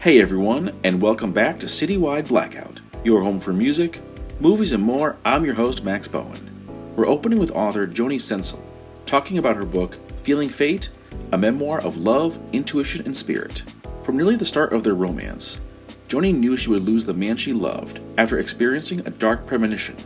[0.00, 4.00] Hey everyone, and welcome back to Citywide Blackout, your home for music,
[4.40, 5.18] movies, and more.
[5.26, 6.94] I'm your host, Max Bowen.
[6.96, 8.64] We're opening with author Joni Sensel,
[9.04, 10.88] talking about her book, Feeling Fate,
[11.32, 13.62] a memoir of love, intuition, and spirit.
[14.02, 15.60] From nearly the start of their romance,
[16.08, 19.98] Joni knew she would lose the man she loved after experiencing a dark premonition.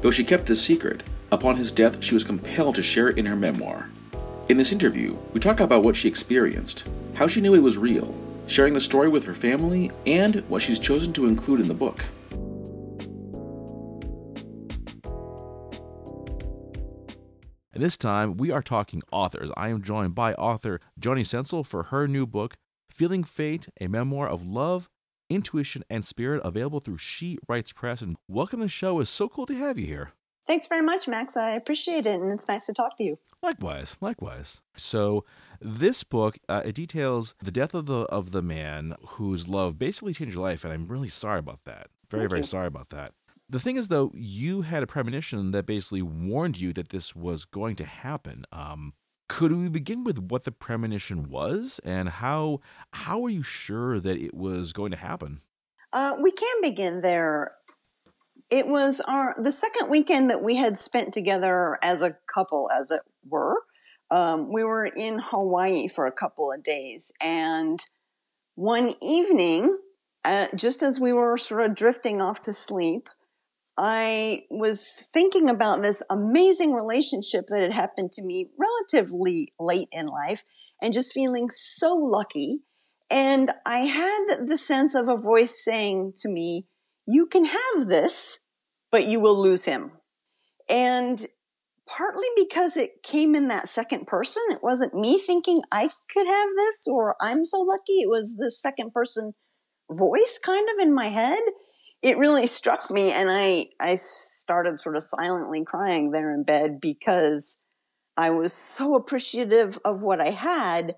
[0.00, 3.26] Though she kept this secret, upon his death she was compelled to share it in
[3.26, 3.88] her memoir.
[4.48, 8.27] In this interview, we talk about what she experienced, how she knew it was real,
[8.48, 12.04] sharing the story with her family, and what she's chosen to include in the book.
[17.72, 19.50] And this time, we are talking authors.
[19.56, 22.56] I am joined by author Joni Sensel for her new book,
[22.90, 24.88] Feeling Fate, a memoir of love,
[25.30, 28.02] intuition, and spirit, available through She Writes Press.
[28.02, 28.98] And welcome to the show.
[28.98, 30.10] It's so cool to have you here.
[30.48, 31.36] Thanks very much, Max.
[31.36, 33.18] I appreciate it, and it's nice to talk to you.
[33.42, 34.62] Likewise, likewise.
[34.76, 35.24] So,
[35.60, 40.14] this book uh, it details the death of the of the man whose love basically
[40.14, 41.88] changed your life, and I'm really sorry about that.
[42.10, 42.46] Very, Thank very you.
[42.46, 43.12] sorry about that.
[43.50, 47.46] The thing is, though, you had a premonition that basically warned you that this was
[47.46, 48.44] going to happen.
[48.52, 48.92] Um,
[49.28, 52.60] could we begin with what the premonition was, and how
[52.92, 55.40] how are you sure that it was going to happen?
[55.92, 57.52] Uh, we can begin there.
[58.50, 62.90] It was our the second weekend that we had spent together as a couple, as
[62.90, 63.56] it were.
[64.10, 67.80] Um, we were in Hawaii for a couple of days, and
[68.54, 69.78] one evening,
[70.24, 73.08] uh, just as we were sort of drifting off to sleep,
[73.78, 80.06] I was thinking about this amazing relationship that had happened to me relatively late in
[80.06, 80.42] life
[80.82, 82.62] and just feeling so lucky.
[83.10, 86.66] And I had the sense of a voice saying to me,
[87.06, 88.40] You can have this,
[88.90, 89.92] but you will lose him.
[90.68, 91.24] And
[91.96, 96.48] partly because it came in that second person, it wasn't me thinking I could have
[96.56, 98.00] this or I'm so lucky.
[98.00, 99.32] It was this second person
[99.90, 101.40] voice kind of in my head
[102.02, 106.80] it really struck me and I I started sort of silently crying there in bed
[106.80, 107.62] because
[108.16, 110.94] I was so appreciative of what I had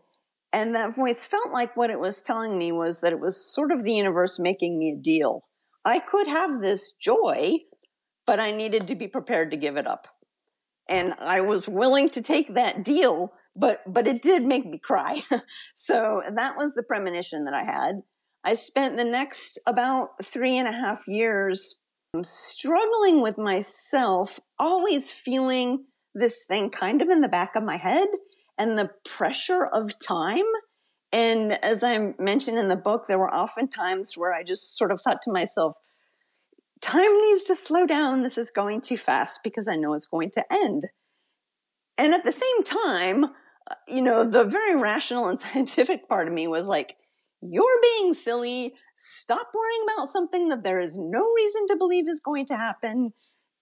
[0.53, 3.73] and that voice felt like what it was telling me was that it was sort
[3.73, 5.43] of the universe making me a deal.
[5.85, 7.59] I could have this joy,
[8.27, 10.09] but I needed to be prepared to give it up.
[10.91, 15.23] And I was willing to take that deal, but but it did make me cry.
[15.75, 18.03] so that was the premonition that I had.
[18.45, 21.79] I spent the next about three and a half years
[22.15, 25.85] um, struggling with myself, always feeling
[26.15, 28.09] this thing kind of in the back of my head
[28.59, 30.45] and the pressure of time.
[31.13, 34.91] And as I mentioned in the book, there were often times where I just sort
[34.91, 35.77] of thought to myself,
[36.81, 38.23] time needs to slow down.
[38.23, 40.87] This is going too fast because I know it's going to end.
[41.99, 46.35] And at the same time, uh, you know, the very rational and scientific part of
[46.35, 46.97] me was like,
[47.43, 48.75] you're being silly.
[48.95, 53.13] Stop worrying about something that there is no reason to believe is going to happen.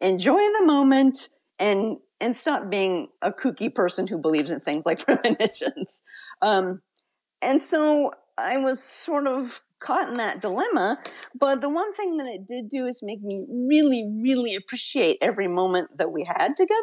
[0.01, 1.29] Enjoy the moment
[1.59, 6.03] and and stop being a kooky person who believes in things like premonitions.
[6.43, 6.83] Um,
[7.43, 10.99] and so I was sort of caught in that dilemma.
[11.39, 15.49] But the one thing that it did do is make me really, really appreciate every
[15.49, 16.83] moment that we had together.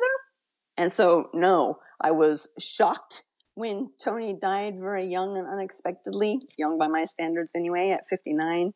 [0.77, 3.23] And so, no, I was shocked
[3.55, 8.73] when Tony died very young and unexpectedly, young by my standards anyway, at 59.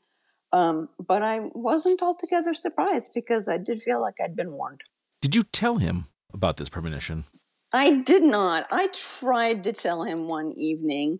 [0.52, 4.82] Um, but I wasn't altogether surprised because I did feel like I'd been warned.
[5.22, 7.26] Did you tell him about this premonition?
[7.72, 8.66] I did not.
[8.72, 11.20] I tried to tell him one evening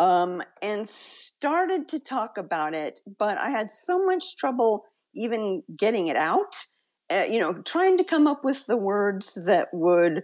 [0.00, 4.84] um, and started to talk about it, but I had so much trouble
[5.14, 6.64] even getting it out.
[7.10, 10.22] Uh, you know, trying to come up with the words that would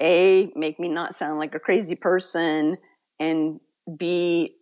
[0.00, 2.76] a make me not sound like a crazy person
[3.18, 3.60] and
[3.96, 4.54] b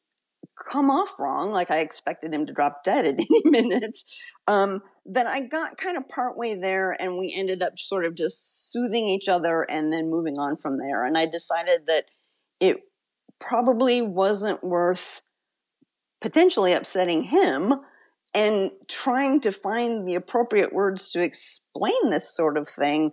[0.71, 3.99] come off wrong like i expected him to drop dead at any minute
[4.47, 8.71] um, then i got kind of partway there and we ended up sort of just
[8.71, 12.05] soothing each other and then moving on from there and i decided that
[12.61, 12.81] it
[13.47, 15.23] probably wasn't worth
[16.21, 17.75] potentially upsetting him
[18.35, 23.13] and trying to find the appropriate words to explain this sort of thing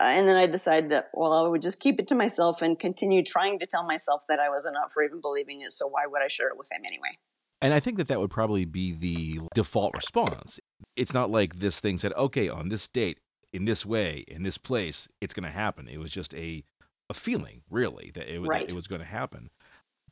[0.00, 2.78] uh, and then I decided that, well, I would just keep it to myself and
[2.78, 5.72] continue trying to tell myself that I wasn't up for even believing it.
[5.72, 7.12] So why would I share it with him anyway?
[7.62, 10.58] And I think that that would probably be the default response.
[10.96, 13.18] It's not like this thing said, okay, on this date,
[13.52, 15.88] in this way, in this place, it's going to happen.
[15.88, 16.64] It was just a,
[17.10, 18.66] a feeling, really, that it, was Right.
[18.66, 19.50] that it was going to happen.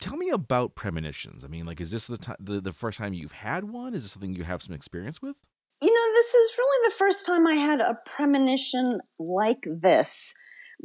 [0.01, 1.45] Tell me about premonitions.
[1.45, 3.95] I mean, like, is this the, ti the the first time you've had one?
[3.95, 5.37] Is this something you have some experience with?
[5.81, 10.35] You know, this is really the first time I had a premonition like this,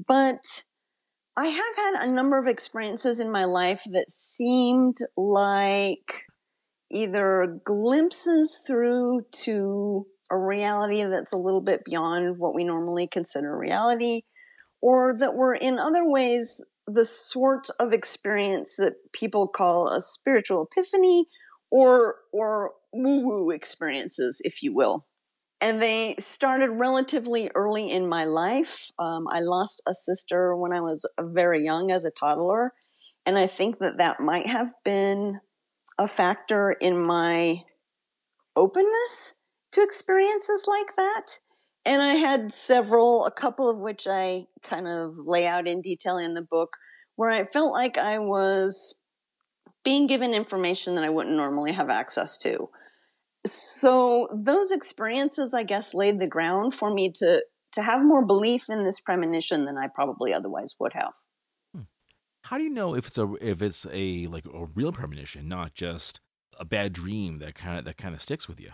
[0.08, 0.42] but
[1.36, 6.24] I have had a number of experiences in my life that seemed like
[6.92, 13.56] either glimpses through to a reality that's a little bit beyond what we normally consider
[13.56, 14.22] reality,
[14.82, 20.68] or that were in other ways the sort of experience that people call a spiritual
[20.72, 21.26] epiphany
[21.70, 25.06] or or woo woo experiences, if you will.
[25.60, 28.92] And they started relatively early in my life.
[29.00, 32.74] Um, I lost a sister when I was very young as a toddler.
[33.26, 35.40] And I think that that might have been
[35.98, 37.64] a factor in my
[38.56, 39.40] openness
[39.72, 41.40] to experiences like that.
[41.88, 46.18] And I had several, a couple of which I kind of lay out in detail
[46.18, 46.78] in the book,
[47.16, 48.96] where I felt like I was
[49.84, 52.70] being given information that I wouldn't normally have access to
[53.48, 57.44] so those experiences, I guess, laid the ground for me to
[57.74, 61.14] to have more belief in this premonition than I probably otherwise would have.
[61.76, 61.82] Hmm.
[62.44, 65.74] How do you know if it's a if it's a like a real premonition, not
[65.74, 66.20] just
[66.60, 68.72] a bad dream that kind of that kind of sticks with you?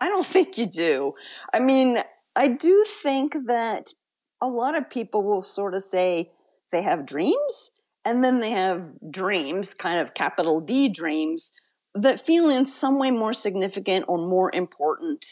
[0.00, 1.14] I don't think you do.
[1.52, 1.98] I mean,
[2.36, 3.94] I do think that
[4.40, 6.30] a lot of people will sort of say
[6.70, 7.72] they have dreams
[8.04, 11.52] and then they have dreams, kind of capital D dreams,
[11.94, 15.24] that feel in some way more significant or more important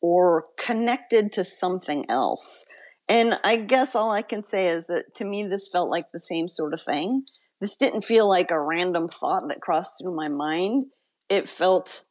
[0.00, 2.66] or connected to something else.
[3.08, 6.20] And I guess all I can say is that to me, this felt like the
[6.20, 7.24] same sort of thing.
[7.60, 10.86] This didn't feel like a random thought that crossed through my mind.
[11.28, 12.04] It felt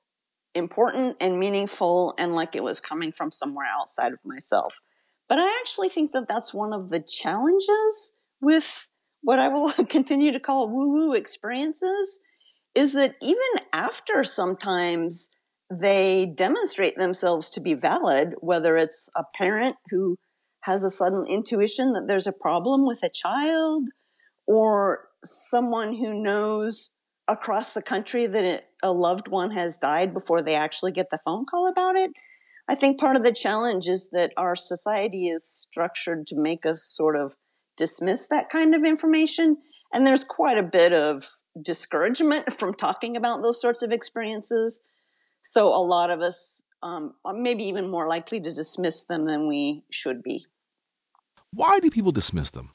[0.53, 4.81] important and meaningful and like it was coming from somewhere outside of myself.
[5.29, 8.87] But I actually think that that's one of the challenges with
[9.21, 12.19] what I will continue to call woo woo experiences
[12.75, 15.29] is that even after sometimes
[15.71, 20.17] they demonstrate themselves to be valid, whether it's a parent who
[20.61, 23.89] has a sudden intuition that there's a problem with a child,
[24.47, 26.91] or someone who knows
[27.27, 28.43] across the country that
[28.83, 32.11] a loved one has died before they actually get the phone call about it.
[32.67, 36.83] I think part of the challenge is that our society is structured to make us
[36.83, 37.35] sort of
[37.75, 39.57] dismiss that kind of information.
[39.93, 41.29] And there's quite a bit of
[41.61, 44.83] discouragement from talking about those sorts of experiences.
[45.41, 49.47] So a lot of us um, are maybe even more likely to dismiss them than
[49.47, 50.45] we should be.
[51.53, 52.71] Why do people dismiss them?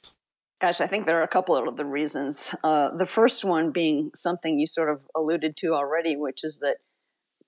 [0.67, 2.53] Gosh, I think there are a couple of the reasons.
[2.65, 6.79] Uh, the first one being something you sort of alluded to already, which is that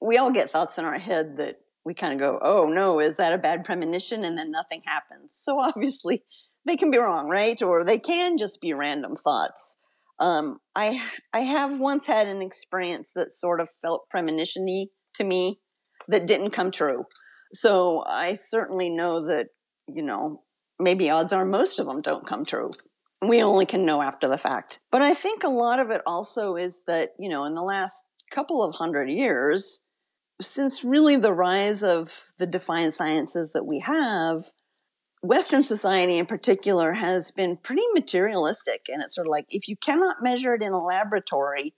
[0.01, 3.17] we all get thoughts in our head that we kind of go, oh no, is
[3.17, 4.25] that a bad premonition?
[4.25, 5.35] And then nothing happens.
[5.35, 6.23] So obviously
[6.65, 7.61] they can be wrong, right?
[7.61, 9.79] Or they can just be random thoughts.
[10.21, 15.59] Um, I I have once had an experience that sort of felt premonitiony to me
[16.07, 17.07] that didn't come true.
[17.53, 19.49] So I certainly know that
[19.89, 20.43] you know
[20.79, 22.71] maybe odds are most of them don't come true.
[23.21, 24.81] We only can know after the fact.
[24.93, 28.07] But I think a lot of it also is that you know in the last
[28.31, 29.83] couple of hundred years,
[30.41, 34.51] since really the rise of the defined sciences that we have,
[35.23, 38.87] Western society in particular has been pretty materialistic.
[38.89, 41.75] And it's sort of like if you cannot measure it in a laboratory,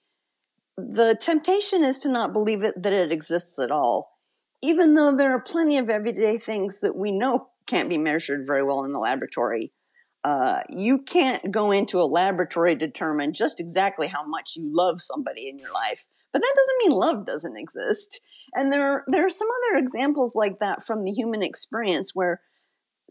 [0.76, 4.18] the temptation is to not believe it, that it exists at all.
[4.62, 8.62] Even though there are plenty of everyday things that we know can't be measured very
[8.62, 9.72] well in the laboratory.
[10.22, 15.00] Uh, you can't go into a laboratory to determine just exactly how much you love
[15.00, 16.06] somebody in your life.
[16.32, 18.20] But that doesn't mean love doesn't exist.
[18.54, 22.40] And there, there are some other examples like that from the human experience where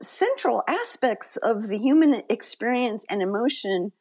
[0.02, 3.92] central aspects of the human experience and emotion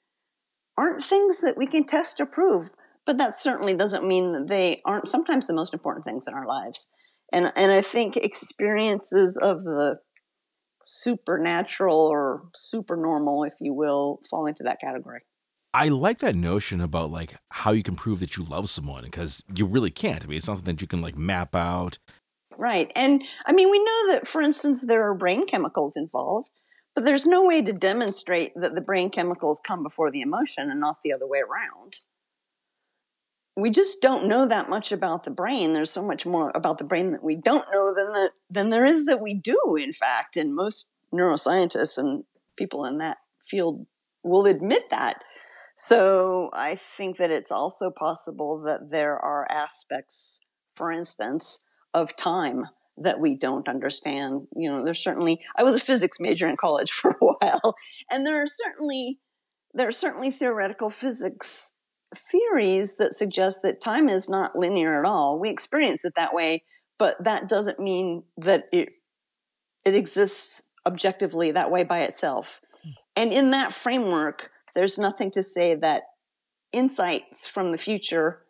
[0.76, 2.70] aren't things that we can test or prove.
[3.04, 6.46] But that certainly doesn't mean that they aren't sometimes the most important things in our
[6.46, 6.88] lives.
[7.32, 9.98] And, and I think experiences of the
[10.88, 15.20] supernatural or super normal, if you will, fall into that category.
[15.74, 19.44] I like that notion about like how you can prove that you love someone because
[19.54, 20.24] you really can't.
[20.24, 21.98] I mean, it's not something that you can like map out
[22.56, 22.90] Right.
[22.96, 26.48] And I mean, we know that, for instance, there are brain chemicals involved,
[26.94, 30.80] but there's no way to demonstrate that the brain chemicals come before the emotion and
[30.80, 31.98] not the other way around.
[33.58, 35.72] We just don't know that much about the brain.
[35.72, 38.84] There's so much more about the brain that we don't know than the, than there
[38.84, 40.36] is that we do, in fact.
[40.36, 42.22] And most neuroscientists and
[42.56, 43.84] people in that field
[44.22, 45.24] will admit that.
[45.74, 50.38] So I think that it's also possible that there are aspects,
[50.72, 51.58] for instance,
[51.92, 54.46] of time that we don't understand.
[54.54, 57.74] You know, there's certainly, I was a physics major in college for a while,
[58.08, 59.18] and there are certainly,
[59.74, 61.72] there are certainly theoretical physics
[62.14, 65.38] theories that suggest that time is not linear at all.
[65.38, 66.64] We experience it that way,
[66.98, 68.92] but that doesn't mean that it,
[69.84, 72.60] it exists objectively that way by itself.
[72.82, 72.90] Hmm.
[73.16, 76.04] And in that framework, there's nothing to say that
[76.72, 78.42] insights from the future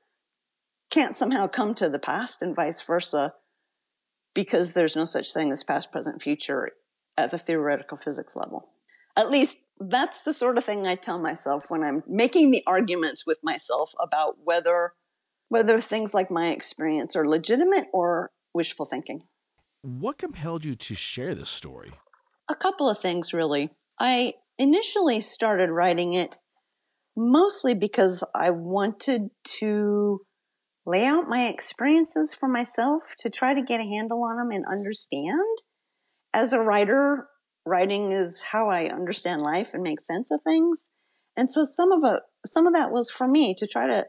[0.90, 3.34] can't somehow come to the past and vice versa
[4.34, 6.70] because there's no such thing as past, present, future
[7.16, 8.68] at the theoretical physics level.
[9.18, 13.26] At least that's the sort of thing I tell myself when I'm making the arguments
[13.26, 14.92] with myself about whether
[15.48, 19.22] whether things like my experience are legitimate or wishful thinking.
[19.82, 21.92] What compelled you to share this story?
[22.48, 23.70] A couple of things really.
[23.98, 26.36] I initially started writing it
[27.16, 30.20] mostly because I wanted to
[30.86, 34.64] lay out my experiences for myself to try to get a handle on them and
[34.70, 35.58] understand.
[36.32, 37.26] As a writer,
[37.68, 40.90] writing is how I understand life and make sense of things.
[41.36, 44.04] And so some of it, some of that was for me to try to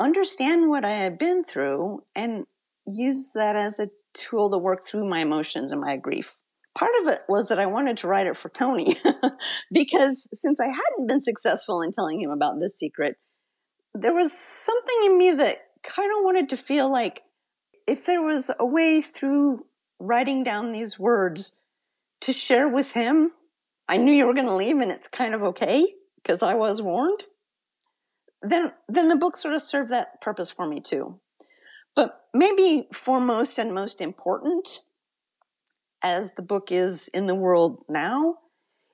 [0.00, 2.44] understand what I had been through and
[2.86, 6.38] use that as a tool to work through my emotions and my grief.
[6.76, 8.96] Part of it was that I wanted to write it for Tony
[9.72, 13.16] because since I hadn't been successful in telling him about this secret,
[13.94, 17.22] there was something in me that kind of wanted to feel like
[17.86, 19.64] if there was a way through
[20.00, 21.60] writing down these words
[22.24, 23.32] to share with him,
[23.88, 25.84] I knew you were going to leave and it's kind of okay
[26.16, 27.24] because I was warned.
[28.42, 31.20] Then, then the book sort of served that purpose for me too.
[31.94, 34.80] But maybe foremost and most important,
[36.02, 38.36] as the book is in the world now,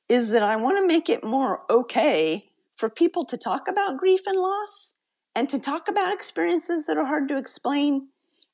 [0.08, 2.42] is that I want to make it more okay
[2.74, 4.94] for people to talk about grief and loss
[5.36, 8.08] and to talk about experiences that are hard to explain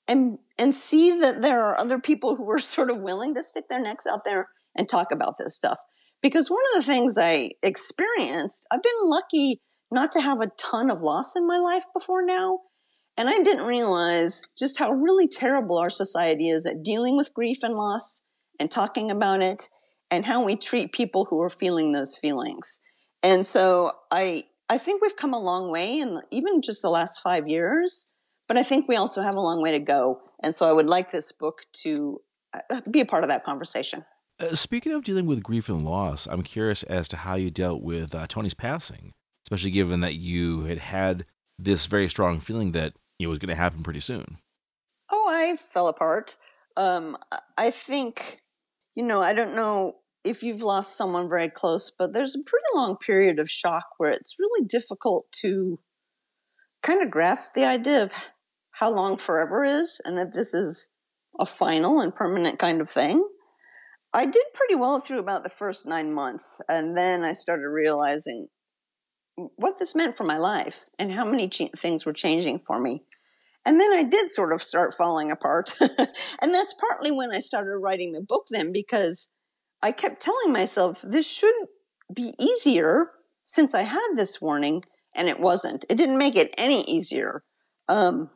[0.06, 3.68] and and see that there are other people who are sort of willing to stick
[3.68, 5.78] their necks out there and talk about this stuff
[6.22, 10.90] because one of the things i experienced i've been lucky not to have a ton
[10.90, 12.58] of loss in my life before now
[13.16, 17.58] and i didn't realize just how really terrible our society is at dealing with grief
[17.62, 18.22] and loss
[18.58, 19.68] and talking about it
[20.10, 22.80] and how we treat people who are feeling those feelings
[23.22, 27.20] and so i I think we've come a long way in even just the last
[27.20, 28.10] five years,
[28.48, 30.22] but I think we also have a long way to go.
[30.42, 32.20] And so I would like this book to
[32.52, 34.04] uh, be a part of that conversation.
[34.38, 37.82] Uh, speaking of dealing with grief and loss, I'm curious as to how you dealt
[37.82, 39.14] with uh, Tony's passing,
[39.46, 41.24] especially given that you had had
[41.58, 44.38] this very strong feeling that it was going to happen pretty soon.
[45.10, 46.36] Oh, I fell apart.
[46.76, 47.16] Um,
[47.56, 48.42] I think,
[48.94, 52.66] you know, I don't know if you've lost someone very close, but there's a pretty
[52.74, 55.78] long period of shock where it's really difficult to
[56.82, 58.12] kind of grasp the idea of
[58.72, 60.90] how long forever is and that this is
[61.40, 63.26] a final and permanent kind of thing.
[64.16, 68.48] I did pretty well through about the first nine months, and then I started realizing
[69.34, 73.02] what this meant for my life and how many ch- things were changing for me.
[73.66, 75.74] And then I did sort of start falling apart.
[75.80, 79.28] and that's partly when I started writing the book, then, because
[79.82, 81.54] I kept telling myself this should
[82.10, 83.10] be easier
[83.44, 84.82] since I had this warning,
[85.14, 85.84] and it wasn't.
[85.90, 87.42] It didn't make it any easier.
[87.86, 88.30] Um,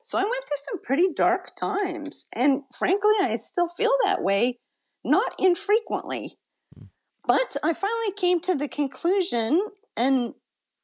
[0.00, 4.60] so I went through some pretty dark times, and frankly, I still feel that way,
[5.08, 6.38] not infrequently.
[6.76, 6.86] Hmm.
[7.26, 9.60] But I finally came to the conclusion,
[9.96, 10.34] and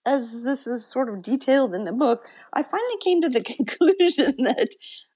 [0.06, 4.34] as this is sort of detailed in the book, I finally came to the conclusion
[4.44, 4.68] that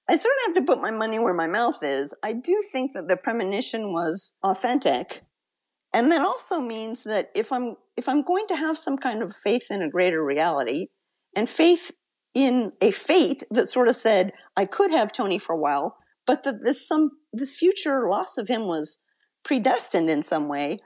[0.09, 2.15] I sort of have to put my money where my mouth is.
[2.23, 5.23] I do think that the premonition was authentic.
[5.93, 9.35] And that also means that if I'm if I'm going to have some kind of
[9.35, 10.88] faith in a greater reality
[11.35, 11.91] and faith
[12.35, 15.97] in a fate that sort of said I could have Tony for a while,
[16.27, 18.99] but that this some this future loss of him was
[19.44, 20.78] predestined in some way,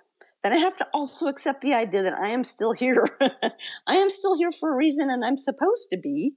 [0.42, 3.06] then I have to also accept the idea that I am still here.
[3.86, 6.34] I am still here for a reason and I'm supposed to be.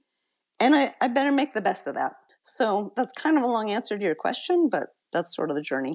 [0.60, 2.12] And I, I better make the best of that.
[2.42, 5.62] So that's kind of a long answer to your question, but that's sort of the
[5.62, 5.94] journey.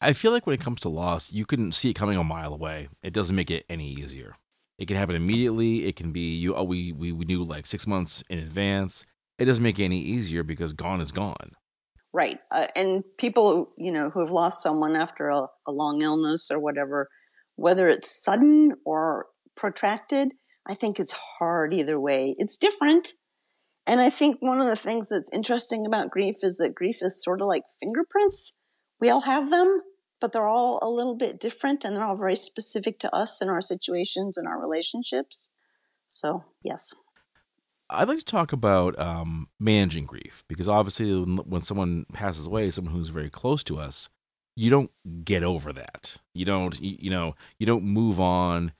[0.00, 2.52] I feel like when it comes to loss, you can see it coming a mile
[2.52, 2.88] away.
[3.02, 4.34] It doesn't make it any easier.
[4.78, 5.86] It can happen immediately.
[5.86, 6.54] It can be you.
[6.54, 9.06] Oh, we we, knew like six months in advance.
[9.38, 11.52] It doesn't make it any easier because gone is gone.
[12.16, 16.48] Right, uh, and people you know who have lost someone after a, a long illness
[16.48, 17.08] or whatever,
[17.56, 20.32] whether it's sudden or protracted,
[20.64, 22.36] I think it's hard either way.
[22.38, 23.08] It's different,
[23.86, 27.22] and I think one of the things that's interesting about grief is that grief is
[27.22, 28.56] sort of like fingerprints.
[29.00, 29.80] We all have them,
[30.20, 33.50] but they're all a little bit different and they're all very specific to us and
[33.50, 35.50] our situations and our relationships.
[36.06, 36.94] So, yes.
[37.90, 42.94] I'd like to talk about um, managing grief because obviously, when someone passes away, someone
[42.94, 44.08] who's very close to us,
[44.56, 44.90] you don't
[45.24, 46.16] get over that.
[46.34, 48.72] You don't, you know, you don't move on.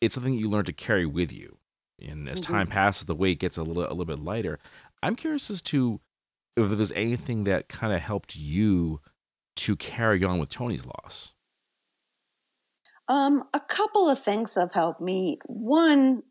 [0.00, 1.58] It's something you learn to carry with you
[2.08, 2.52] and as mm-hmm.
[2.52, 4.58] time passes, the weight gets a little a little bit lighter.
[5.02, 6.00] I'm curious as to
[6.56, 9.00] if there's anything that kind of helped you
[9.56, 11.32] to carry on with Tony's loss.
[13.08, 15.38] Um, a couple of things have helped me.
[15.46, 16.22] One,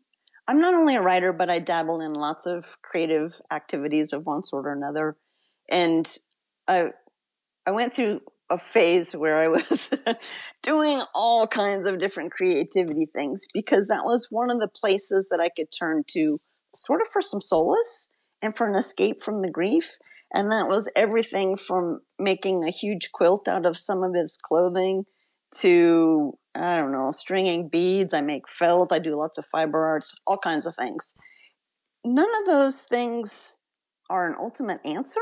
[0.48, 4.42] I'm not only a writer, but I dabble in lots of creative activities of one
[4.42, 5.16] sort or another.
[5.70, 6.06] And
[6.66, 6.90] I,
[7.66, 8.20] I went through
[8.50, 9.92] a phase where I was
[10.62, 15.40] doing all kinds of different creativity things because that was one of the places that
[15.40, 16.40] I could turn to
[16.74, 18.08] sort of for some solace
[18.42, 19.96] and for an escape from the grief.
[20.34, 25.04] And that was everything from making a huge quilt out of some of his clothing
[25.60, 28.12] to, I don't know, stringing beads.
[28.12, 28.92] I make felt.
[28.92, 31.14] I do lots of fiber arts, all kinds of things.
[32.04, 33.58] None of those things
[34.10, 35.20] are an ultimate answer,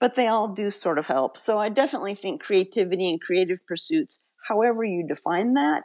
[0.00, 1.36] but they all do sort of help.
[1.36, 5.84] So I definitely think creativity and creative pursuits, however you define that,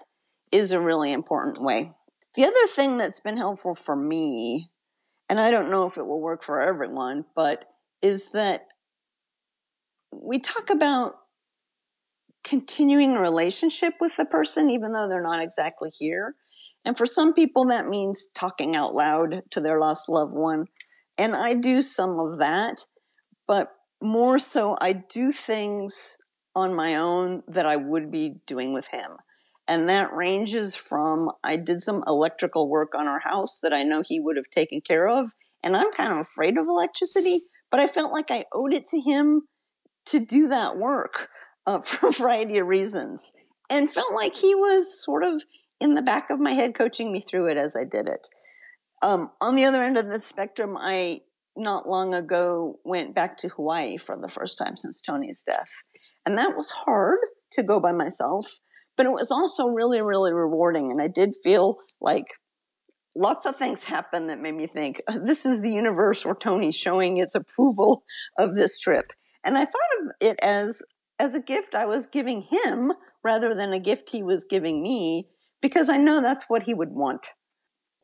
[0.51, 1.93] is a really important way.
[2.35, 4.69] The other thing that's been helpful for me,
[5.29, 7.65] and I don't know if it will work for everyone, but
[8.01, 8.67] is that
[10.11, 11.15] we talk about
[12.47, 16.35] continuing a relationship with the person, even though they're not exactly here.
[16.85, 20.67] And for some people, that means talking out loud to their lost loved one.
[21.17, 22.85] And I do some of that,
[23.47, 26.17] but more so, I do things
[26.55, 29.17] on my own that I would be doing with him.
[29.67, 34.03] And that ranges from I did some electrical work on our house that I know
[34.05, 35.31] he would have taken care of.
[35.61, 39.01] And I'm kind of afraid of electricity, but I felt like I owed it to
[39.01, 39.41] him
[40.05, 41.27] to do that work
[41.67, 43.33] uh, for a variety of reasons
[43.69, 45.43] and felt like he was sort of
[45.79, 48.27] in the back of my head coaching me through it as I did it.
[49.03, 51.21] Um, on the other end of the spectrum, I
[51.55, 55.83] not long ago went back to Hawaii for the first time since Tony's death.
[56.25, 57.17] And that was hard
[57.51, 58.59] to go by myself,
[58.95, 60.91] but it was also really, really rewarding.
[60.91, 62.25] And I did feel like
[63.15, 67.17] lots of things happened that made me think this is the universe or Tony showing
[67.17, 68.03] its approval
[68.37, 69.11] of this trip.
[69.43, 70.83] And I thought of it as
[71.19, 72.93] as a gift I was giving him
[73.23, 75.27] rather than a gift he was giving me
[75.61, 77.31] because I know that's what he would want.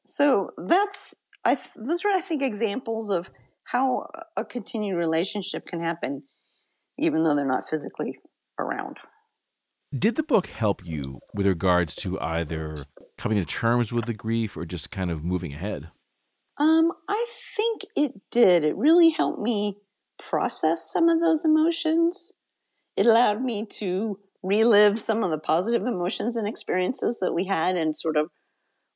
[0.06, 1.16] So that's
[1.46, 3.30] I th- those are I think examples of
[3.66, 6.24] how a continued relationship can happen
[6.98, 8.20] even though they're not physically
[8.60, 8.98] around.
[9.98, 12.78] Did the book help you with regards to either
[13.18, 15.92] coming to terms with the grief or just kind of moving ahead?
[16.58, 18.64] Um, I think it did.
[18.64, 19.78] It really helped me
[20.18, 22.32] process some of those emotions.
[22.96, 27.78] It allowed me to relive some of the positive emotions and experiences that we had
[27.78, 28.30] and sort of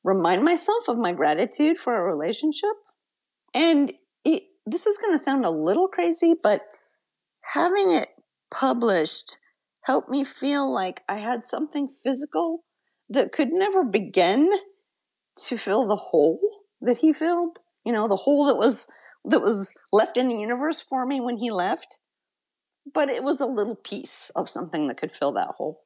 [0.04, 2.74] remind myself of my gratitude for our relationship.
[3.54, 3.92] And
[4.24, 6.60] it, this is going to sound a little crazy, but
[7.54, 8.08] having it
[8.50, 9.38] published
[9.82, 12.64] helped me feel like I had something physical
[13.08, 14.50] that could never begin
[15.46, 16.38] to fill the hole
[16.80, 17.58] that he filled.
[17.84, 18.86] You know, the hole that was
[19.24, 21.98] that was left in the universe for me when he left.
[22.94, 25.82] But it was a little piece of something that could fill that hole.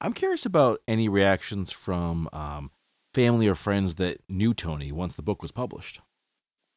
[0.00, 2.70] I'm curious about any reactions from um,
[3.14, 6.00] family or friends that knew Tony once the book was published.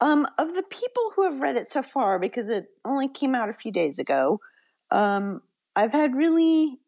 [0.01, 3.49] Um, of the people who have read it so far, because it only came out
[3.49, 4.39] a few days ago,
[4.91, 5.41] um,
[5.75, 6.80] I've had really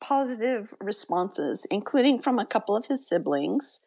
[0.00, 3.80] positive responses, including from a couple of his siblings.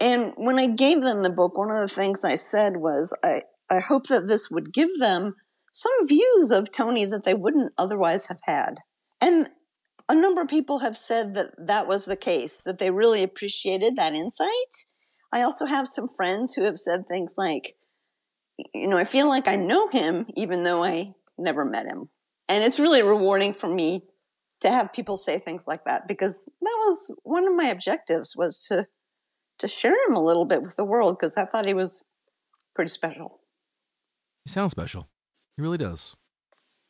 [0.00, 3.42] And when I gave them the book, one of the things I said was, I,
[3.68, 5.34] I hope that this would give them
[5.72, 8.80] some views of Tony that they wouldn't otherwise have had.
[9.20, 9.48] And
[10.08, 13.96] a number of people have said that that was the case, that they really appreciated
[13.96, 14.86] that insight.
[15.32, 17.76] I also have some friends who have said things like,
[18.74, 22.08] you know, I feel like I know him even though I never met him.
[22.48, 24.04] And it's really rewarding for me
[24.60, 28.66] to have people say things like that because that was one of my objectives was
[28.68, 28.86] to
[29.58, 32.04] to share him a little bit with the world because I thought he was
[32.74, 33.40] pretty special.
[34.44, 35.08] He sounds special.
[35.58, 36.14] He really does.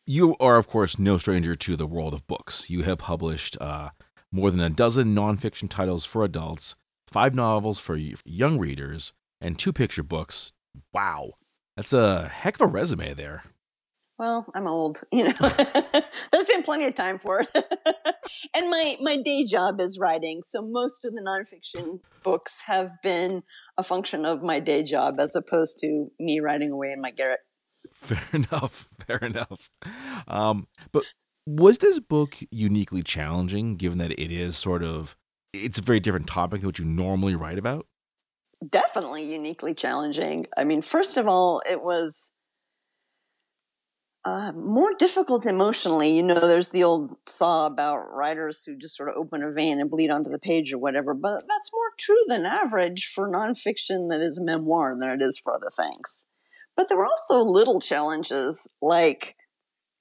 [0.05, 2.69] You are, of course, no stranger to the world of books.
[2.69, 3.89] You have published uh,
[4.31, 6.77] more than a dozen nonfiction titles for adults,
[7.07, 10.53] five novels for young readers, and two picture books.
[10.93, 11.31] Wow.
[11.77, 13.45] That's a heck of a resume there.
[14.19, 15.33] Well, I'm old, you know.
[15.41, 17.49] There's been plenty of time for it.
[18.55, 23.45] and my my day job is writing, so most of the nonfiction books have been
[23.79, 27.41] a function of my day job as opposed to me writing away in my garret.
[27.95, 28.89] Fair enough.
[29.07, 29.71] Fair enough.
[30.27, 31.05] Um, but
[31.47, 35.17] was this book uniquely challenging, given that it is sort of
[35.53, 37.87] it's a very different topic than what you normally write about?
[38.67, 40.47] Definitely uniquely challenging.
[40.57, 42.35] I mean, first of all, it was
[44.25, 46.11] uh, more difficult emotionally.
[46.11, 49.81] You know, there's the old saw about writers who just sort of open a vein
[49.81, 54.11] and bleed onto the page or whatever, but that's more true than average for nonfiction
[54.11, 56.27] that is a memoir than it is for other things.
[56.79, 59.35] But there were also little challenges like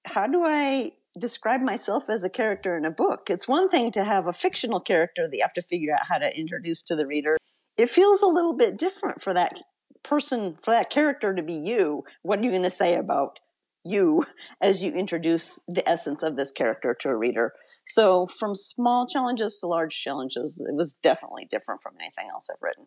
[0.05, 3.31] how do I describe myself as a character in a book?
[3.31, 6.19] It's one thing to have a fictional character that you have to figure out how
[6.19, 7.37] to introduce to the reader.
[7.77, 9.55] it feels a little bit different for that
[10.03, 12.03] person, for that character to be you.
[12.21, 13.39] What are you going to say about
[13.83, 14.27] you
[14.61, 17.53] as you introduce the essence of this character to a reader?
[17.87, 22.61] So, from small challenges to large challenges, it was definitely different from anything else I've
[22.61, 22.85] written.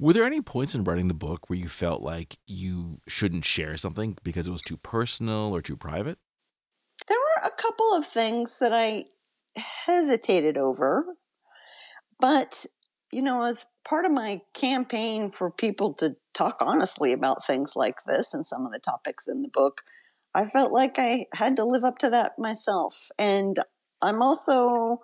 [0.00, 3.76] Were there any points in writing the book where you felt like you shouldn't share
[3.76, 6.18] something because it was too personal or too private?
[7.08, 9.06] There were a couple of things that I
[9.56, 11.04] hesitated over,
[12.20, 12.64] but
[13.10, 17.96] you know, as part of my campaign for people to talk honestly about things like
[18.06, 19.82] this and some of the topics in the book,
[20.34, 23.08] I felt like I had to live up to that myself.
[23.18, 23.58] And
[24.00, 25.00] I'm also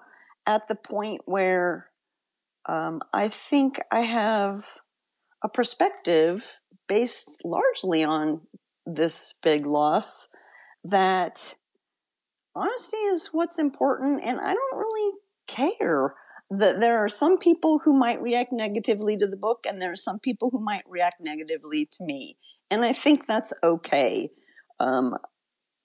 [0.47, 1.89] at the point where
[2.67, 4.65] um, I think I have
[5.45, 8.41] a perspective based largely on
[8.87, 10.29] this big loss
[10.83, 11.55] that
[12.57, 16.15] honesty is what's important, and I don't really care
[16.51, 19.97] that there are some people who might react negatively to the book, and there are
[19.97, 22.37] some people who might react negatively to me.
[22.71, 24.31] And I think that's okay.
[24.81, 25.17] Um,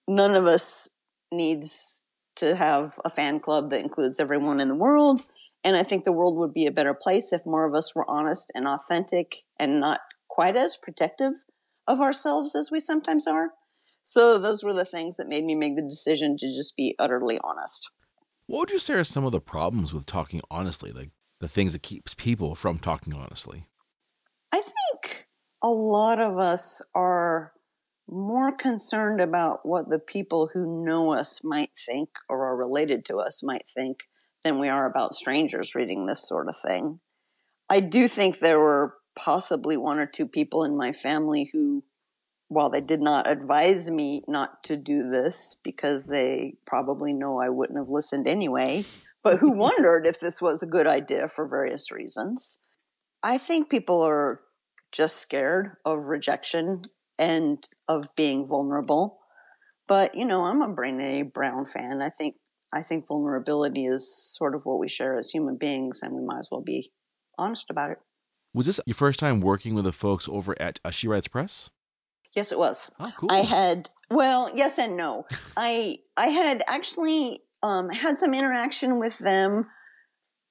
[0.07, 0.89] none of us
[1.31, 2.03] needs
[2.37, 5.25] to have a fan club that includes everyone in the world.
[5.63, 8.09] And I think the world would be a better place if more of us were
[8.09, 11.33] honest and authentic and not quite as protective
[11.87, 13.51] of ourselves as we sometimes are.
[14.01, 17.39] So those were the things that made me make the decision to just be utterly
[17.43, 17.91] honest.
[18.47, 21.73] What would you say are some of the problems with talking honestly, like the things
[21.73, 23.67] that keeps people from talking honestly?
[24.51, 25.27] I think
[25.61, 27.53] a lot of us are
[28.07, 33.17] more concerned about what the people who know us might think or are related to
[33.17, 34.07] us might think
[34.43, 36.99] than we are about strangers reading this sort of thing.
[37.69, 41.83] I do think there were possibly one or two people in my family who
[42.49, 47.49] while they did not advise me not to do this because they probably know I
[47.49, 48.85] wouldn't have listened anyway,
[49.23, 52.59] but who wondered if this was a good idea for various reasons.
[53.21, 54.41] I think people are
[54.91, 56.81] just scared of rejection
[57.19, 59.19] and of being vulnerable.
[59.87, 62.01] But, you know, I'm a Brene Brown fan.
[62.01, 62.35] I think
[62.71, 66.39] I think vulnerability is sort of what we share as human beings and we might
[66.39, 66.91] as well be
[67.37, 67.97] honest about it.
[68.53, 71.69] Was this your first time working with the folks over at She Writes Press?
[72.35, 72.91] Yes, it was.
[72.99, 73.31] Oh, cool.
[73.31, 75.25] I had well, yes and no.
[75.57, 79.67] I I had actually um, had some interaction with them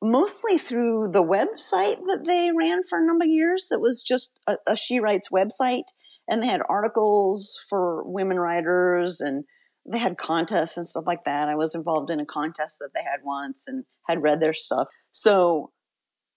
[0.00, 3.68] mostly through the website that they ran for a number of years.
[3.72, 5.84] It was just a, a She Writes website,
[6.28, 9.44] and they had articles for women writers, and
[9.90, 11.48] they had contests and stuff like that.
[11.48, 14.88] I was involved in a contest that they had once and had read their stuff.
[15.10, 15.72] So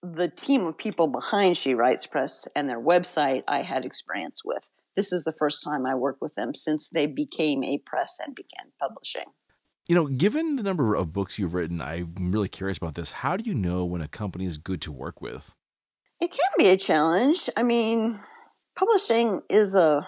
[0.01, 4.69] the team of people behind She Writes Press and their website, I had experience with
[4.95, 8.35] this is the first time I worked with them since they became a press and
[8.35, 9.25] began publishing.
[9.87, 13.11] You know, given the number of books you've written, I'm really curious about this.
[13.11, 15.55] How do you know when a company is good to work with?
[16.19, 17.49] It can be a challenge.
[17.57, 18.15] I mean,
[18.77, 20.07] publishing is a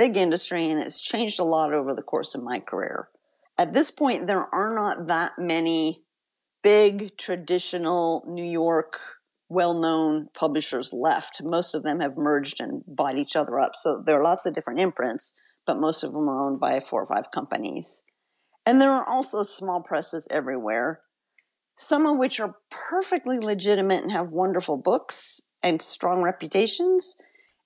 [0.00, 3.10] big industry and it's changed a lot over the course of my career.
[3.58, 6.04] At this point, there are not that many
[6.62, 8.98] big traditional New York
[9.50, 11.42] well known publishers left.
[11.44, 13.74] Most of them have merged and bought each other up.
[13.74, 15.34] So there are lots of different imprints,
[15.66, 18.02] but most of them are owned by four or five companies.
[18.64, 21.00] And there are also small presses everywhere,
[21.76, 27.16] some of which are perfectly legitimate and have wonderful books and strong reputations,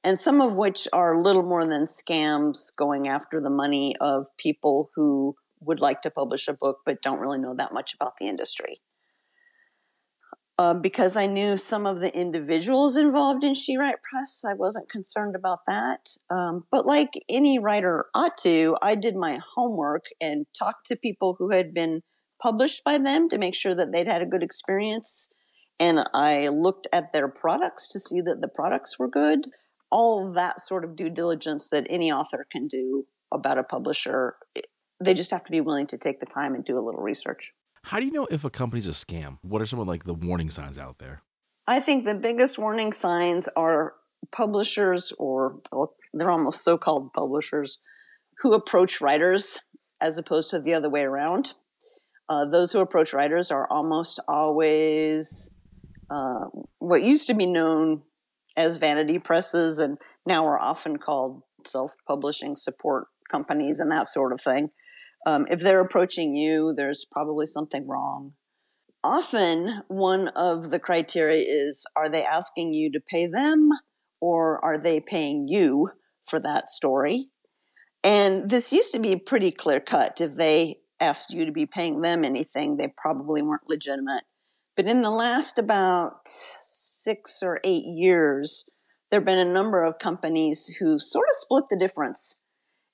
[0.05, 4.91] and some of which are little more than scams going after the money of people
[4.95, 8.29] who would like to publish a book but don't really know that much about the
[8.29, 8.81] industry
[10.59, 14.45] um, because I knew some of the individuals involved in She Write Press.
[14.49, 16.11] I wasn't concerned about that.
[16.31, 21.37] Um, but like any writer ought to, I did my homework and talked to people
[21.39, 22.03] who had been
[22.41, 25.33] published by them to make sure that they'd had a good experience.
[25.81, 29.47] And I looked at their products to see that the products were good.
[29.91, 34.37] All that sort of due diligence that any author can do about a publisher.
[35.03, 37.53] They just have to be willing to take the time and do a little research.
[37.85, 39.39] How do you know if a company's a scam?
[39.43, 41.23] What are some of like the warning signs out there?
[41.67, 43.95] I think the biggest warning signs are
[44.33, 45.61] publishers or
[46.13, 47.81] they're almost so-called publishers
[48.39, 49.61] who approach writers
[50.01, 51.55] as opposed to the other way around.
[52.29, 55.55] Uh, those who approach writers are almost always
[56.11, 56.47] uh,
[56.79, 58.03] what used to be known
[58.57, 64.41] as vanity presses and now are often called self-publishing support companies and that sort of
[64.41, 64.71] thing.
[65.27, 68.33] Um, if they're approaching you, there's probably something wrong.
[69.03, 73.71] Often, one of the criteria is are they asking you to pay them
[74.21, 75.91] or are they paying you
[76.25, 77.29] for that story?
[78.03, 80.21] And this used to be pretty clear cut.
[80.21, 84.25] If they asked you to be paying them anything, they probably weren't legitimate.
[84.77, 88.69] But in the last about six or eight years,
[89.11, 92.41] there have been a number of companies who sort of split the difference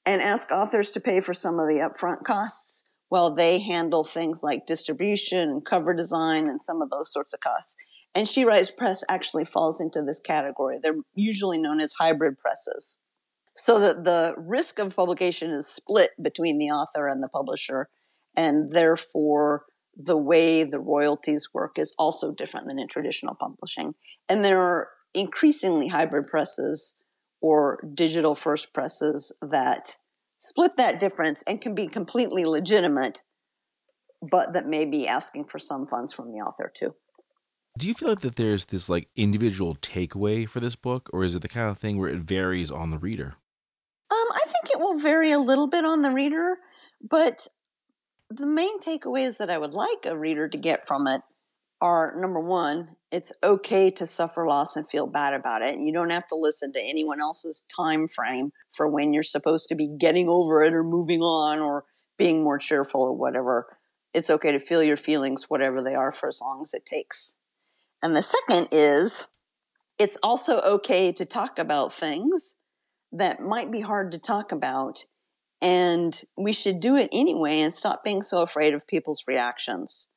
[0.05, 4.43] and ask authors to pay for some of the upfront costs while they handle things
[4.43, 7.77] like distribution and cover design and some of those sorts of costs.
[8.15, 10.79] And She Writes Press actually falls into this category.
[10.83, 12.99] They're usually known as hybrid presses.
[13.57, 17.89] So that the risk of publication is split between the author and the publisher,
[18.37, 19.65] and therefore
[20.05, 23.95] the way the royalties work is also different than in traditional publishing.
[24.29, 26.95] And there are increasingly hybrid presses
[27.41, 29.99] or digital first presses that
[30.37, 33.23] split that difference and can be completely legitimate,
[34.31, 36.95] but that may be asking for some funds from the author too.
[37.79, 41.37] Do you feel like that there's this like individual takeaway for this book, or is
[41.37, 43.35] it the kind of thing where it varies on the reader?
[44.11, 46.57] Um, I think it will vary a little bit on the reader,
[47.01, 47.47] but
[48.31, 51.21] the main takeaways that I would like a reader to get from it
[51.83, 55.75] are number one, it's okay to suffer loss and feel bad about it.
[55.75, 59.69] And you don't have to listen to anyone else's time frame for when you're supposed
[59.71, 61.85] to be getting over it or moving on or
[62.19, 63.79] being more cheerful or whatever.
[64.13, 67.37] It's okay to feel your feelings, whatever they are, for as long as it takes.
[68.03, 69.27] And the second is
[69.99, 72.57] it's also okay to talk about things
[73.11, 75.07] that might be hard to talk about.
[75.63, 80.09] And we should do it anyway and stop being so afraid of people's reactions.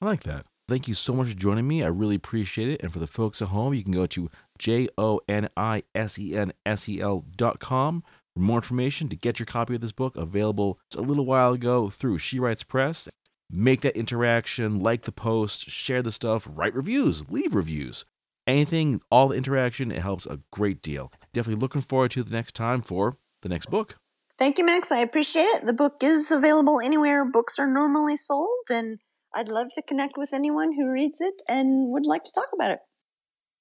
[0.00, 0.46] I like that.
[0.66, 1.82] Thank you so much for joining me.
[1.82, 2.82] I really appreciate it.
[2.82, 6.18] And for the folks at home, you can go to J O N I S
[6.18, 8.02] E N S E L dot com
[8.34, 11.90] for more information to get your copy of this book available a little while ago
[11.90, 13.08] through She Writes Press.
[13.50, 18.06] Make that interaction, like the post, share the stuff, write reviews, leave reviews.
[18.46, 21.12] Anything, all the interaction, it helps a great deal.
[21.32, 23.96] Definitely looking forward to the next time for the next book.
[24.36, 24.90] Thank you, Max.
[24.90, 25.66] I appreciate it.
[25.66, 28.98] The book is available anywhere books are normally sold, and
[29.32, 32.72] I'd love to connect with anyone who reads it and would like to talk about
[32.72, 32.80] it.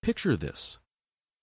[0.02, 0.80] Picture this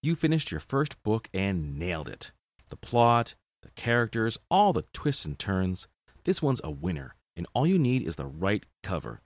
[0.03, 2.33] you finished your first book and nailed it.
[2.71, 5.87] The plot, the characters, all the twists and turns.
[6.25, 9.21] This one's a winner, and all you need is the right cover.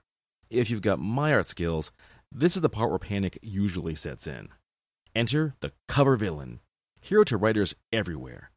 [0.49, 1.91] If you've got my art skills,
[2.31, 4.49] this is the part where panic usually sets in.
[5.15, 6.59] Enter the cover villain,
[7.01, 8.51] hero to writers everywhere.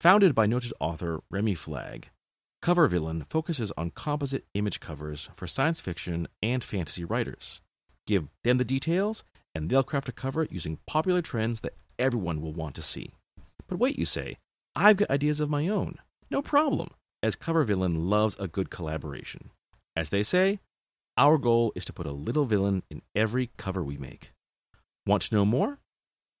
[0.00, 2.10] Founded by noted author Remy Flagg,
[2.60, 7.62] Cover Villain focuses on composite image covers for science fiction and fantasy writers.
[8.06, 12.52] Give them the details, and they'll craft a cover using popular trends that everyone will
[12.52, 13.12] want to see.
[13.68, 14.36] But wait, you say,
[14.74, 15.96] I've got ideas of my own.
[16.30, 16.90] No problem,
[17.22, 19.50] as Cover Villain loves a good collaboration.
[19.96, 20.60] As they say,
[21.16, 24.32] our goal is to put a little villain in every cover we make.
[25.06, 25.78] Want to know more?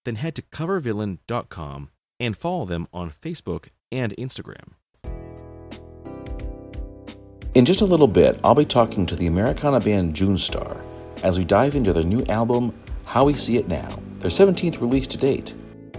[0.04, 4.72] Then head to covervillain.com and follow them on Facebook and Instagram.
[7.54, 10.76] In just a little bit, I'll be talking to the Americana band June Star
[11.22, 12.74] as we dive into their new album,
[13.04, 15.54] How We See It Now, their 17th release to date.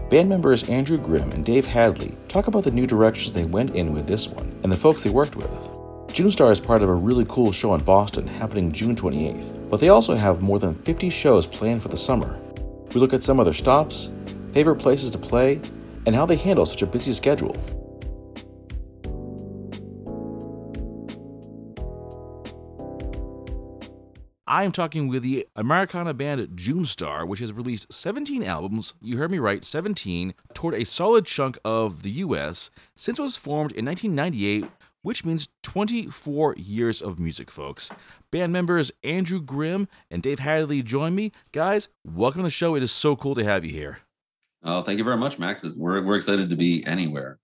[0.10, 3.94] Band members Andrew Grimm and Dave Hadley talk about the new directions they went in
[3.94, 6.14] with this one and the folks they worked with.
[6.14, 9.80] June Star is part of a really cool show in Boston happening June 28th, but
[9.80, 12.40] they also have more than 50 shows planned for the summer.
[12.94, 14.12] We look at some of their stops,
[14.54, 15.60] favorite places to play,
[16.08, 17.56] and how they handle such a busy schedule.
[24.48, 29.18] I am talking with the Americana band June Star, which has released 17 albums, you
[29.18, 33.74] heard me right, 17, toward a solid chunk of the US since it was formed
[33.74, 37.90] in 1998, which means 24 years of music, folks.
[38.32, 41.34] Band members Andrew Grimm and Dave Hadley join me.
[41.52, 42.76] Guys, welcome to the show.
[42.76, 44.00] It is so cool to have you here.
[44.68, 45.64] Oh, thank you very much, Max.
[45.64, 47.40] We're, we're excited to be anywhere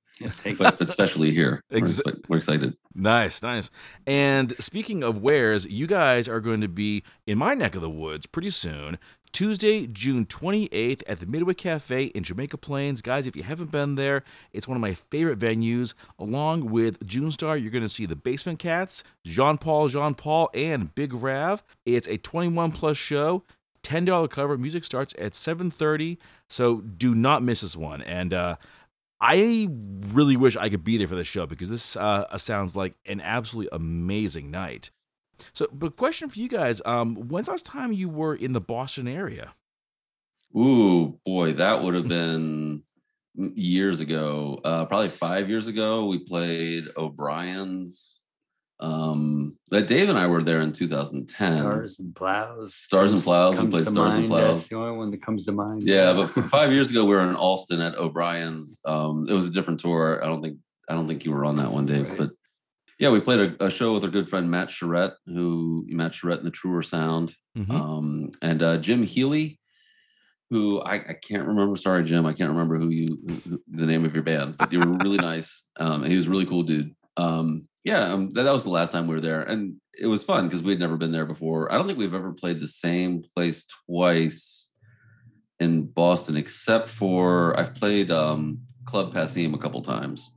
[0.57, 1.63] but, especially here.
[1.71, 2.77] Ex- we're, we're, excited.
[2.95, 3.69] Nice, nice.
[4.05, 7.89] And speaking of wares, you guys are going to be in my neck of the
[7.89, 8.97] woods pretty soon.
[9.31, 13.01] Tuesday, June 28th at the Midway Cafe in Jamaica Plains.
[13.01, 15.95] Guys, if you haven't been there, it's one of my favorite venues.
[16.19, 20.51] Along with June Star, you're going to see the Basement Cats, Jean Paul, Jean Paul,
[20.53, 21.63] and Big Rav.
[21.83, 23.43] It's a 21 plus show.
[23.84, 24.58] $10 cover.
[24.58, 26.17] Music starts at 7:30,
[26.48, 28.02] so do not miss this one.
[28.02, 28.56] And uh,
[29.22, 32.96] I really wish I could be there for the show because this uh, sounds like
[33.06, 34.91] an absolutely amazing night.
[35.52, 38.62] So, but question for you guys: um, When's the last time you were in the
[38.62, 39.54] Boston area?
[40.56, 42.84] Ooh, boy, that would have been
[43.36, 44.60] years ago.
[44.63, 46.06] Uh, probably five years ago.
[46.06, 48.19] We played O'Brien's
[48.79, 51.57] um, that Dave and I were there in 2010.
[51.57, 52.75] Stars and Plows.
[52.75, 53.57] Stars and Plows.
[53.59, 54.23] We played Stars mind.
[54.23, 54.57] and Plows.
[54.57, 55.83] That's the only one that comes to mind.
[55.83, 58.81] Yeah, but five years ago we were in Allston at O'Brien's.
[58.86, 60.21] Um, it was a different tour.
[60.23, 60.57] I don't think
[60.89, 62.09] I don't think you were on that one, Dave.
[62.09, 62.17] Right.
[62.17, 62.29] But
[62.99, 66.39] yeah, we played a, a show with our good friend Matt Charette, who Matt Charette
[66.39, 67.69] in the Truer Sound, Mhm.
[67.71, 69.59] um, and uh, Jim Healy,
[70.49, 71.75] who I, I can't remember.
[71.77, 74.71] Sorry, Jim, I can't remember who you who, who- the name of your band, but
[74.73, 75.67] you were really nice.
[75.79, 76.93] Um, and he was a really cool dude.
[77.17, 80.24] Um, yeah, um, that, that was the last time we were there, and it was
[80.24, 81.72] fun because we'd never been there before.
[81.72, 84.69] I don't think we've ever played the same place twice
[85.60, 90.32] in Boston, except for I've played um, Club Passim a couple times.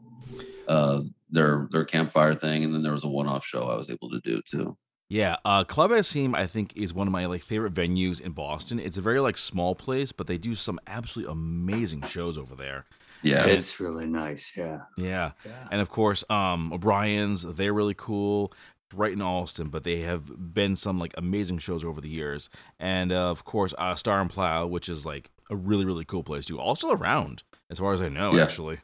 [0.69, 3.91] Uh, their their campfire thing, and then there was a one off show I was
[3.91, 4.77] able to do too.
[5.09, 8.81] Yeah, uh, Club Passim I think is one of my like favorite venues in Boston.
[8.81, 12.87] It's a very like small place, but they do some absolutely amazing shows over there.
[13.23, 14.53] Yeah, It's really nice.
[14.57, 14.81] Yeah.
[14.99, 15.69] Yeah, Yeah.
[15.71, 18.53] and of course, um, O'Brien's they're really cool.
[18.95, 22.49] Right in Allston, but they have been some like amazing shows over the years,
[22.79, 26.23] and uh, of course, uh, Star and Plow, which is like a really really cool
[26.23, 26.61] place too.
[26.61, 28.45] All still around, as far as I know, Yeah.
[28.45, 28.79] actually.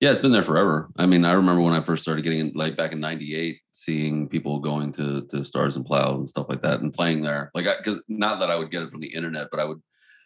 [0.00, 0.88] Yeah, it's been there forever.
[0.98, 4.26] I mean, I remember when I first started getting in, like back in '98, seeing
[4.28, 7.50] people going to to Stars and Plow and stuff like that, and playing there.
[7.54, 9.80] Like, because not that I would get it from the internet, but I would,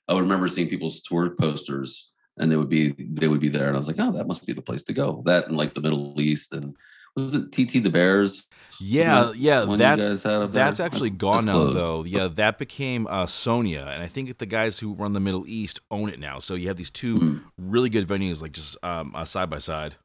[0.09, 3.67] I would remember seeing people's tour posters, and they would be they would be there,
[3.69, 5.23] and I was like, oh, that must be the place to go.
[5.27, 6.77] That and like the Middle East, and
[7.17, 8.47] was it TT the Bears?
[8.81, 10.65] Yeah, that yeah, that's guys had up there?
[10.65, 12.05] that's actually That's- gone that's now though.
[12.05, 15.81] Yeah, that became uh, Sonia, and I think the guys who run the Middle East
[15.91, 16.39] own it now.
[16.39, 17.43] So you have these two Mhm.
[17.59, 19.97] really good venues, like just um, uh, side by side.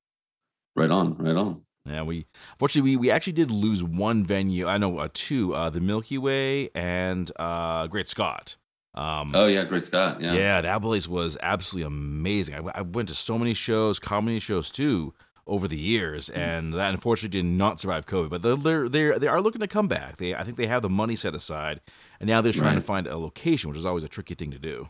[0.76, 1.62] Right on, right on.
[1.86, 2.26] Yeah, we
[2.58, 4.68] fortunately we, we actually did lose one venue.
[4.68, 8.56] I know uh, two, uh, the Milky Way and uh, Great Scott.
[8.96, 10.22] Um, Oh yeah, Great Scott.
[10.22, 10.62] Yeah, yeah.
[10.62, 12.70] that place was absolutely amazing.
[12.76, 15.14] I went to so many shows, comedy shows too,
[15.48, 16.40] over the years, Mm-hmm.
[16.40, 18.30] and that unfortunately did not survive COVID.
[18.30, 20.18] But they're they're they're looking to come back.
[20.18, 21.82] They I think they have the money set aside,
[22.20, 24.60] and now they're trying to find a location, which is always a tricky thing to
[24.60, 24.90] do.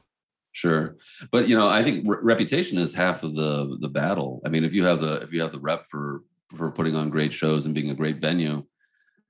[0.52, 0.98] Sure,
[1.32, 4.42] but you know, I think re- reputation is half of the the battle.
[4.46, 6.24] I mean, if you have the if you have the rep for
[6.56, 8.64] for putting on great shows and being a great venue,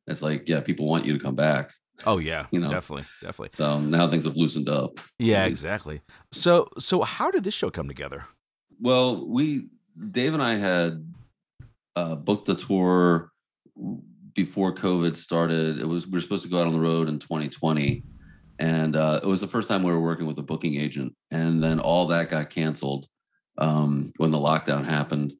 [0.07, 1.71] it's like yeah, people want you to come back.
[2.05, 2.69] Oh yeah, You know.
[2.69, 3.49] definitely, definitely.
[3.49, 4.99] So now things have loosened up.
[5.19, 6.01] Yeah, exactly.
[6.31, 8.25] So so how did this show come together?
[8.79, 9.67] Well, we
[10.11, 11.05] Dave and I had
[11.95, 13.31] uh, booked the tour
[14.33, 15.79] before COVID started.
[15.79, 18.03] It was we were supposed to go out on the road in 2020,
[18.59, 21.15] and uh, it was the first time we were working with a booking agent.
[21.31, 23.07] And then all that got canceled
[23.57, 25.33] um, when the lockdown happened.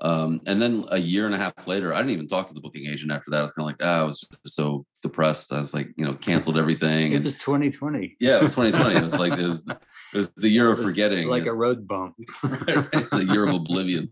[0.00, 2.60] Um, and then a year and a half later, I didn't even talk to the
[2.60, 3.40] booking agent after that.
[3.40, 5.52] I was kind of like, ah, I was so depressed.
[5.52, 7.12] I was like, you know, canceled everything.
[7.12, 8.16] It And was 2020.
[8.20, 8.94] yeah, it was 2020.
[8.96, 9.62] It was like it was,
[10.14, 11.28] it was the year of was forgetting.
[11.28, 12.14] Like a road bump.
[12.44, 14.10] it's a year of oblivion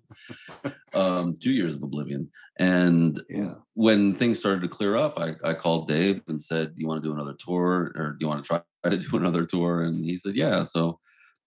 [0.94, 3.54] um two years of oblivion and Yeah.
[3.74, 7.02] when things started to clear up I, I called dave and said do you want
[7.02, 10.02] to do another tour or do you want to try to do another tour and
[10.04, 10.98] he said yeah so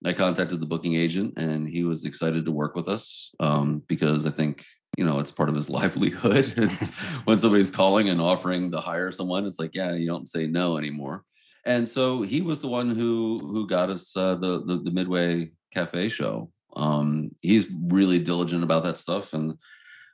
[0.06, 4.26] i contacted the booking agent and he was excited to work with us um because
[4.26, 4.66] i think
[4.98, 6.54] you know it's part of his livelihood.
[6.58, 6.94] It's,
[7.26, 10.78] when somebody's calling and offering to hire someone it's like yeah you don't say no
[10.78, 11.24] anymore.
[11.66, 15.52] And so he was the one who who got us uh, the, the the midway
[15.72, 16.52] cafe show.
[16.76, 19.58] Um he's really diligent about that stuff and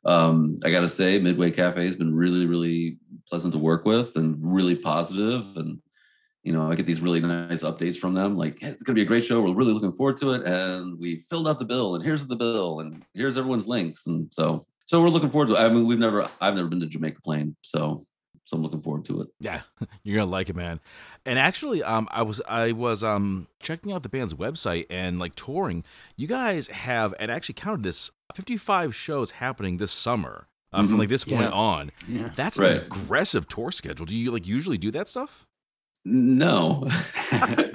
[0.05, 4.37] um i gotta say midway cafe has been really really pleasant to work with and
[4.39, 5.79] really positive and
[6.45, 9.01] you know i get these really nice updates from them like hey, it's gonna be
[9.01, 11.95] a great show we're really looking forward to it and we filled out the bill
[11.95, 15.55] and here's the bill and here's everyone's links and so so we're looking forward to
[15.55, 18.05] it i mean we've never i've never been to jamaica plain so
[18.45, 19.61] so i'm looking forward to it Yeah,
[20.03, 20.79] you're gonna like it, man.
[21.25, 25.33] And actually, um, I was I was um checking out the band's website and like
[25.33, 25.83] touring.
[26.15, 30.97] You guys have and I actually counted this 55 shows happening this summer uh, from
[30.97, 30.99] Mhm.
[30.99, 31.49] like this point Yeah.
[31.71, 31.91] on.
[32.07, 32.29] Yeah.
[32.35, 34.05] That's an aggressive tour schedule.
[34.05, 35.47] Do you like usually do that stuff?
[36.05, 36.87] No.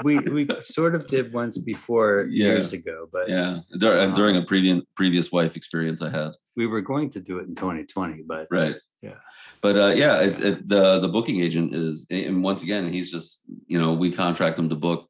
[0.02, 2.46] We we sort of did once before Yeah.
[2.46, 3.60] years ago, but yeah.
[3.78, 6.32] Dur- and during a previous previous wife experience i had.
[6.56, 8.76] we were going to do it in 2020, but right.
[9.02, 9.18] Yeah.
[9.60, 13.42] but uh yeah it, it, the the booking agent is and once again he's just
[13.66, 15.08] you know we contract him to book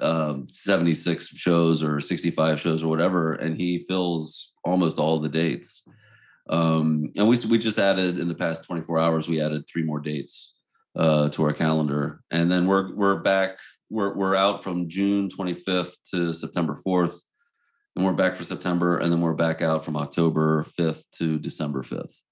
[0.00, 5.82] um 76 shows or 65 shows or whatever and he fills almost all the dates.
[6.48, 10.00] Um and we we just added in the past 24 hours we added three more
[10.00, 10.54] dates
[10.96, 13.58] uh to our calendar and then we're we're back
[13.90, 17.22] we're we're out from June 25th to September 4th
[17.96, 21.82] and we're back for September and then we're back out from October 5th to December
[21.82, 22.22] 5th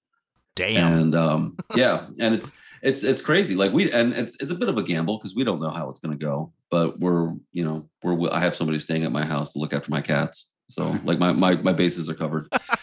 [0.55, 0.97] Damn.
[0.97, 2.51] and um yeah and it's
[2.83, 5.43] it's it's crazy like we and it's it's a bit of a gamble because we
[5.43, 8.77] don't know how it's going to go but we're you know we're i have somebody
[8.79, 12.09] staying at my house to look after my cats so like my my, my bases
[12.09, 12.47] are covered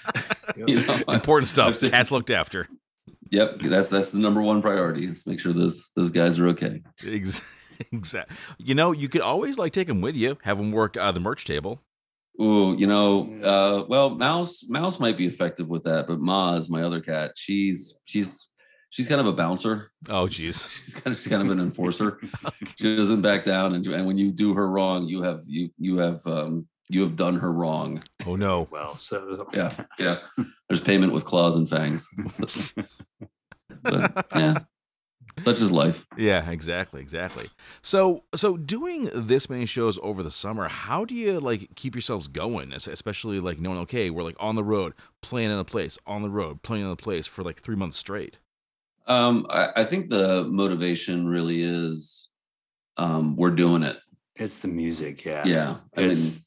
[0.56, 1.68] you know Important stuff.
[1.68, 2.68] I've seen- Cats looked after.
[3.30, 6.82] Yep that's that's the number one priority is make sure those those guys are okay
[7.92, 8.36] Exactly.
[8.58, 11.20] You know, you could always like take them with you, have them work uh, the
[11.20, 11.82] merch table.
[12.40, 16.82] Ooh, you know, uh, well, Mouse Mouse might be effective with that, but Maz, my
[16.82, 18.50] other cat, she's she's
[18.90, 19.90] she's kind of a bouncer.
[20.08, 20.68] Oh, jeez.
[20.84, 22.20] She's kind of she's kind of an enforcer.
[22.78, 25.98] she doesn't back down, and and when you do her wrong, you have you you
[25.98, 28.02] have um you have done her wrong.
[28.26, 28.68] Oh no.
[28.70, 30.18] Well, so Yeah, yeah.
[30.68, 32.08] There's payment with claws and fangs.
[33.82, 34.54] but yeah,
[35.38, 36.06] such is life.
[36.16, 37.50] Yeah, exactly, exactly.
[37.82, 42.28] So, so doing this many shows over the summer, how do you like keep yourselves
[42.28, 42.72] going?
[42.72, 46.30] Especially like knowing, okay, we're like on the road, playing in a place, on the
[46.30, 48.38] road, playing in a place for like three months straight.
[49.06, 52.28] Um, I, I think the motivation really is
[52.98, 53.98] um, we're doing it.
[54.36, 55.24] it's the music.
[55.24, 55.42] Yeah.
[55.46, 56.40] Yeah, I mean, It's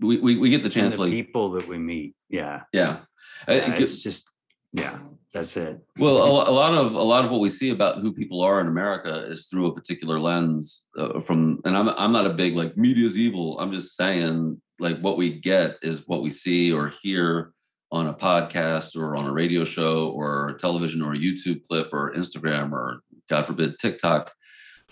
[0.00, 2.14] we, we we get the chance, the like, people that we meet.
[2.28, 2.62] Yeah.
[2.72, 3.00] yeah.
[3.46, 4.30] Yeah, it- it's just,
[4.72, 4.98] yeah,
[5.32, 5.80] that's it.
[5.98, 8.60] Well, a, a lot of a lot of what we see about who people are
[8.60, 10.88] in America is through a particular lens.
[10.96, 13.58] Uh, from and I'm I'm not a big like media's evil.
[13.60, 17.52] I'm just saying like what we get is what we see or hear
[17.90, 22.12] on a podcast or on a radio show or television or a YouTube clip or
[22.14, 24.30] Instagram or God forbid TikTok.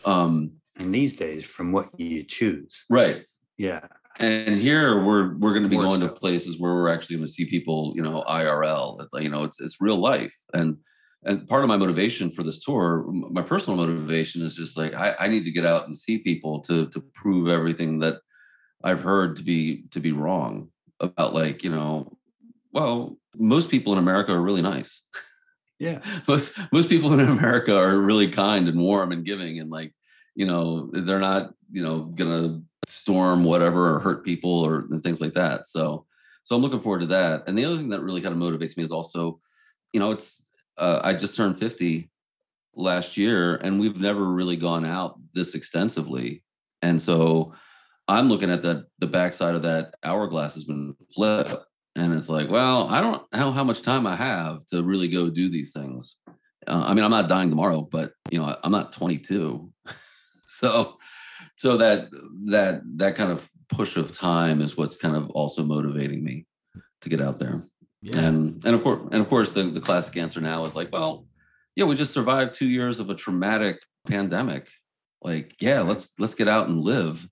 [0.04, 2.84] Um, And these days, from what you choose.
[2.90, 3.24] right.
[3.58, 3.86] Yeah.
[4.18, 6.08] And here we're we're going to be going so.
[6.08, 9.06] to places where we're actually going to see people, you know, IRL.
[9.20, 10.34] You know, it's it's real life.
[10.54, 10.78] And
[11.24, 15.14] and part of my motivation for this tour, my personal motivation is just like I,
[15.20, 18.20] I need to get out and see people to to prove everything that
[18.82, 22.16] I've heard to be to be wrong about like, you know,
[22.72, 25.08] well, most people in America are really nice.
[25.78, 26.00] Yeah.
[26.26, 29.92] most most people in America are really kind and warm and giving and like
[30.34, 35.34] you know they're not you know gonna storm whatever or hurt people or things like
[35.34, 35.66] that.
[35.66, 36.06] So
[36.42, 37.44] so I'm looking forward to that.
[37.48, 39.40] And the other thing that really kind of motivates me is also
[39.92, 40.46] you know it's
[40.78, 42.10] uh, I just turned 50
[42.74, 46.44] last year and we've never really gone out this extensively.
[46.82, 47.54] And so
[48.06, 51.54] I'm looking at that the backside of that hourglass has been flipped
[51.96, 55.28] and it's like well i don't know how much time i have to really go
[55.28, 56.20] do these things.
[56.66, 59.72] Uh, i mean i'm not dying tomorrow but you know I, i'm not 22
[60.46, 60.98] so
[61.56, 62.08] so that
[62.46, 66.46] that that kind of push of time is what's kind of also motivating me
[67.00, 67.62] to get out there
[68.02, 68.20] Yeah.
[68.20, 71.26] and and of course and of course the, the classic answer now is like well
[71.74, 74.68] yeah we just survived two years of a traumatic pandemic
[75.22, 77.26] like yeah let's let's get out and live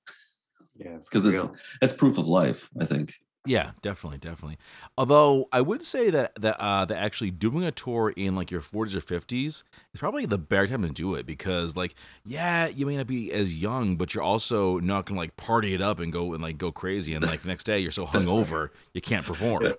[0.76, 0.98] Yeah.
[0.98, 1.44] because it's
[1.80, 3.14] that's proof of life i think
[3.46, 4.56] Yeah, definitely, definitely.
[4.96, 8.62] Although I would say that that uh, that actually doing a tour in like your
[8.62, 9.64] 40s or 50s is
[9.96, 13.60] probably the better time to do it because like yeah, you may not be as
[13.60, 16.72] young, but you're also not gonna like party it up and go and like go
[16.72, 19.74] crazy and like the next day you're so hungover you can't perform.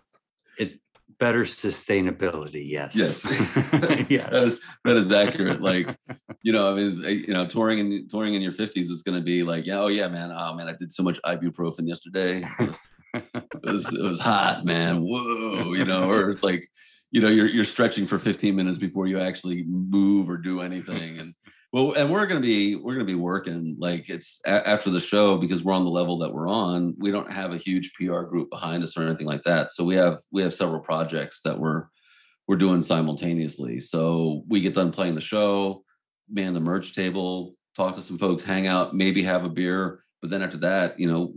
[0.58, 0.80] It
[1.20, 2.68] better sustainability.
[2.68, 2.96] Yes.
[2.96, 3.26] Yes.
[4.10, 4.32] yes.
[4.32, 5.62] is, that is accurate.
[5.62, 5.98] Like,
[6.42, 9.24] you know, I mean, you know, touring and touring in your fifties is going to
[9.24, 12.44] be like, yeah, oh yeah, man, oh man, I did so much ibuprofen yesterday.
[13.64, 15.02] It was, it was, hot, man.
[15.02, 16.70] Whoa, you know, or it's like,
[17.12, 21.18] you know, you're you're stretching for 15 minutes before you actually move or do anything,
[21.20, 21.34] and
[21.74, 25.38] well, and we're gonna be we're gonna be working like it's a- after the show
[25.38, 26.94] because we're on the level that we're on.
[27.00, 29.96] We don't have a huge PR group behind us or anything like that, so we
[29.96, 31.86] have we have several projects that we're
[32.48, 33.80] we're doing simultaneously.
[33.80, 35.84] So we get done playing the show,
[36.30, 40.00] man the merch table, talk to some folks, hang out, maybe have a beer.
[40.22, 41.34] But then after that, you know,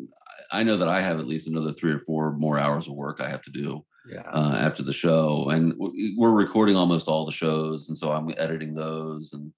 [0.51, 3.21] I know that I have at least another three or four more hours of work
[3.21, 4.23] I have to do yeah.
[4.33, 5.75] uh, after the show, and
[6.17, 9.53] we're recording almost all the shows, and so I'm editing those, and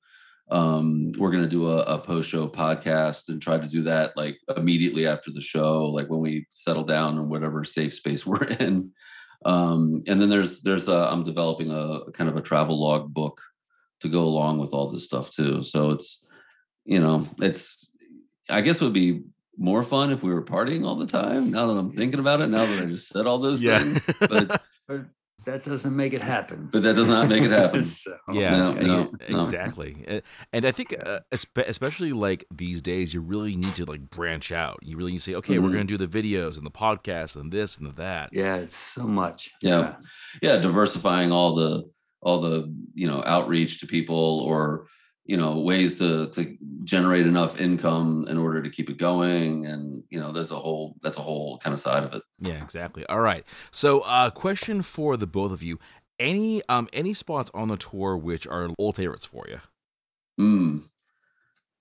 [0.51, 5.07] um, we're gonna do a, a post-show podcast and try to do that like immediately
[5.07, 8.93] after the show, like when we settle down in whatever safe space we're in.
[9.45, 13.41] Um, and then there's there's a, I'm developing a kind of a travel log book
[14.01, 15.63] to go along with all this stuff too.
[15.63, 16.27] So it's
[16.85, 17.91] you know it's
[18.49, 19.23] I guess it would be
[19.57, 21.51] more fun if we were partying all the time.
[21.51, 23.79] Now that I'm thinking about it, now that I just said all those Yeah.
[23.79, 25.07] things, but But
[25.47, 26.69] that doesn't make it happen.
[26.73, 27.83] but that does not make it happen.
[27.83, 29.39] So, Yeah, No, no, yeah, no.
[29.41, 30.05] exactly.
[30.09, 30.21] Uh,
[30.53, 34.79] And I think, uh, especially like these days, you really need to like branch out.
[34.83, 35.73] You really need to say, okay, we're Mhm.
[35.73, 38.31] going to do the videos and the podcast and this and the that.
[38.33, 39.51] yeah, it's so much.
[39.63, 39.97] Yeah.
[40.43, 41.85] yeah diversifying all the
[42.23, 44.87] all the you know outreach to people or
[45.25, 50.03] you know ways to to generate enough income in order to keep it going and
[50.11, 53.05] you know there's a whole that's a whole kind of side of it Yeah, exactly.
[53.07, 53.45] All right.
[53.71, 55.79] So, uh, question for the both of you:
[56.19, 59.61] any um any spots on the tour which are old favorites for you?
[60.41, 60.83] mm.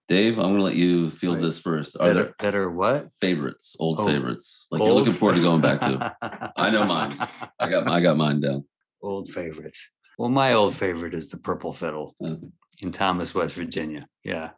[0.07, 2.69] dave i'm gonna let you field Wait, this first are That there are, that are
[2.69, 3.13] what?
[3.21, 6.51] favorites old Oh, favorites like you're looking forward to going back to to.
[6.57, 7.15] I know mine.
[7.59, 8.65] i got i got mine down
[9.01, 9.93] old favorites.
[10.17, 12.35] Well, my old favorite is the Purple Fiddle Yeah.
[12.81, 14.07] In Thomas, West Virginia.
[14.23, 14.51] Yeah.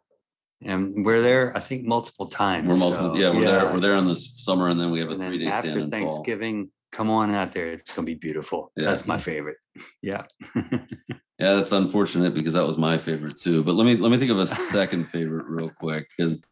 [0.64, 1.56] and we're there.
[1.56, 2.68] I think multiple times.
[2.68, 3.14] We're multiple.
[3.14, 3.72] so, yeah, we're there.
[3.72, 5.86] We're there in this summer, and then we have a three day stand after.
[5.88, 7.68] Thanksgiving, come on out there.
[7.68, 8.70] It's gonna be beautiful.
[8.76, 8.84] Yeah.
[8.86, 9.56] That's my favorite.
[10.02, 10.24] Yeah.
[11.38, 13.64] Yeah, that's unfortunate because that was my favorite too.
[13.64, 14.46] But let me let me think of a
[14.76, 16.44] second favorite real quick because,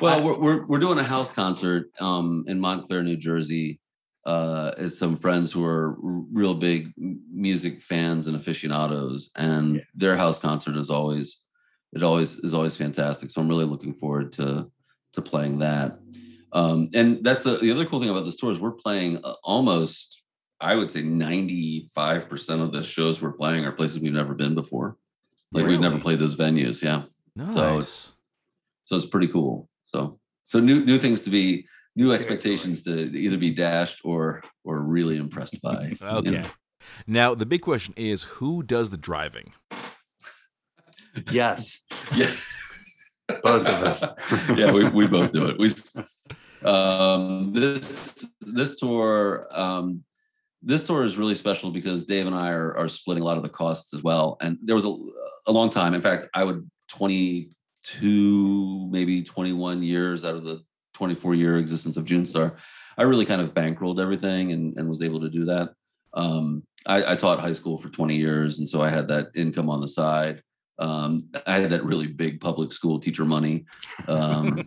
[0.00, 3.80] well, we're, we're we're doing a house concert um in Montclair, New Jersey.
[4.26, 5.94] Uh, as some friends who are
[6.32, 6.92] real big
[7.32, 9.80] music fans and aficionados, and Yeah.
[9.94, 11.42] their house concert is always
[11.94, 13.30] it always is always fantastic.
[13.30, 14.70] So I'm really looking forward to
[15.12, 16.00] to playing that.
[16.52, 19.34] Um, and that's the the other cool thing about this tour is we're playing uh,
[19.44, 20.24] almost
[20.60, 24.96] I would say 95% of the shows we're playing are places we've never been before.
[25.52, 26.82] Like we've never played those venues.
[26.82, 27.02] Yeah.
[27.36, 28.14] Nice.
[28.86, 29.68] So it's pretty cool.
[29.84, 31.66] So so new new things to be
[31.96, 35.88] new expectations to either be dashed or or really impressed by.
[35.88, 36.18] you know?
[36.18, 36.44] Okay.
[37.06, 39.52] Now the big question is who does the driving?
[41.30, 41.80] yes.
[42.14, 42.30] Yeah.
[43.42, 44.04] Both of us.
[44.56, 45.58] yeah, we, we both do it.
[45.58, 45.72] We
[46.64, 50.04] um this this tour um
[50.62, 53.42] this tour is really special because Dave and I are, are splitting a lot of
[53.42, 54.36] the costs as well.
[54.40, 54.94] And there was a,
[55.46, 55.94] a long time.
[55.94, 60.62] In fact, I would 22, maybe 21 years out of the
[60.96, 62.56] 24 year existence of June Star,
[62.96, 65.74] I really kind of bankrolled everything and, and was able to do that.
[66.14, 68.58] Um, I, I taught high school for 20 years.
[68.58, 70.42] And so I had that income on the side.
[70.78, 73.66] Um, I had that really big public school teacher money.
[74.08, 74.66] Um,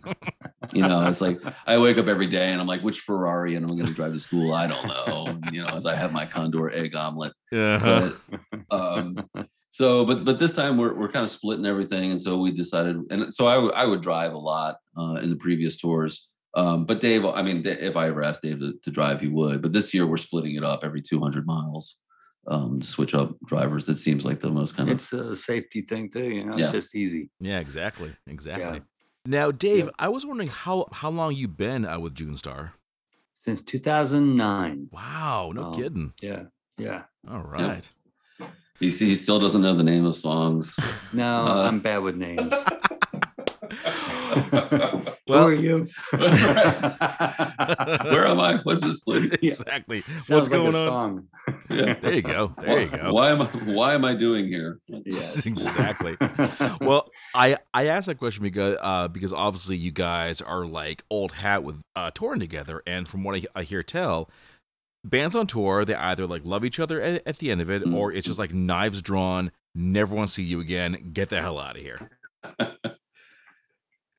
[0.72, 3.64] you know, it's like I wake up every day and I'm like, which Ferrari and
[3.64, 4.52] I'm going to drive to school?
[4.52, 5.38] I don't know.
[5.52, 7.32] You know, as I have my Condor egg omelet.
[7.50, 8.14] But,
[8.70, 9.28] um,
[9.70, 12.96] so, but but this time we're we're kind of splitting everything, and so we decided.
[13.10, 16.28] And so I w- I would drive a lot uh, in the previous tours.
[16.54, 19.62] Um, but Dave, I mean, if I ever asked Dave to, to drive, he would.
[19.62, 22.00] But this year we're splitting it up every 200 miles
[22.48, 23.86] um, to switch up drivers.
[23.86, 26.66] That seems like the most kind of It's a safety thing too, you know, Yeah.
[26.72, 27.30] just easy.
[27.38, 28.12] Yeah, exactly.
[28.26, 28.82] Exactly.
[29.26, 32.72] Now, Dave, I was wondering how how long you've been uh, with June Star?
[33.36, 34.88] Since 2009.
[34.90, 36.12] Wow, no Um, kidding.
[36.20, 36.44] Yeah.
[36.78, 37.04] Yeah.
[37.30, 37.88] All right.
[38.80, 40.76] He, he still doesn't know the name of songs.
[41.12, 42.52] No, Uh, I'm bad with names.
[45.26, 45.86] Who are you?
[46.10, 48.58] Where am I?
[48.62, 49.32] What's this place?
[49.42, 50.00] Exactly.
[50.02, 50.86] Sounds What's like going a on?
[50.86, 51.26] song.
[51.68, 51.94] Yeah.
[52.00, 52.54] There you go.
[52.58, 53.12] There you go.
[53.12, 53.46] Why am I?
[53.46, 54.78] Why am I doing here?
[54.86, 55.46] Yes.
[55.46, 56.16] exactly.
[56.80, 61.32] Well, I I asked that question because uh, because obviously you guys are like old
[61.32, 64.30] hat with uh, touring together, and from what I, I hear tell,
[65.04, 67.82] bands on tour they either like love each other at, at the end of it,
[67.84, 67.94] Mhm.
[67.94, 69.50] or it's just like knives drawn.
[69.74, 71.10] Never want to see you again.
[71.12, 72.10] Get the hell out of here.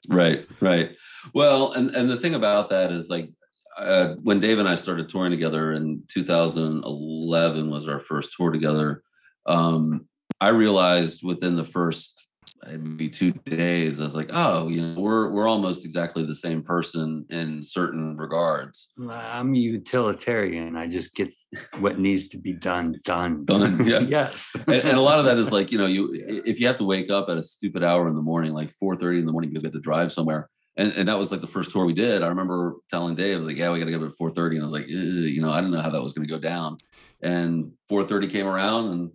[0.10, 0.96] Right, right.
[1.34, 3.30] Well, and and the thing about that is like
[3.78, 9.04] uh, when Dave and I started touring together in 2011 was our first tour together.
[9.46, 10.08] Um,
[10.40, 12.21] I realized within the first
[12.68, 16.62] maybe two days, I was like, oh, you know, we're we're almost exactly the same
[16.62, 18.92] person in certain regards.
[19.10, 20.76] I'm utilitarian.
[20.76, 21.34] I just get
[21.80, 23.46] what needs to be done done.
[23.52, 24.00] Done, yeah.
[24.08, 24.56] yes.
[24.68, 26.10] and, and a lot of that is like you know you
[26.46, 29.20] if you have to wake up at a stupid hour in the morning like 4.30
[29.20, 31.48] in the morning because we have to drive somewhere and, and that was like the
[31.48, 34.02] first tour we did i remember telling dave i was like yeah we gotta get
[34.02, 36.14] up at 4.30 and i was like you know i didn't know how that was
[36.14, 36.78] going to go down
[37.22, 39.12] and 4.30 came around and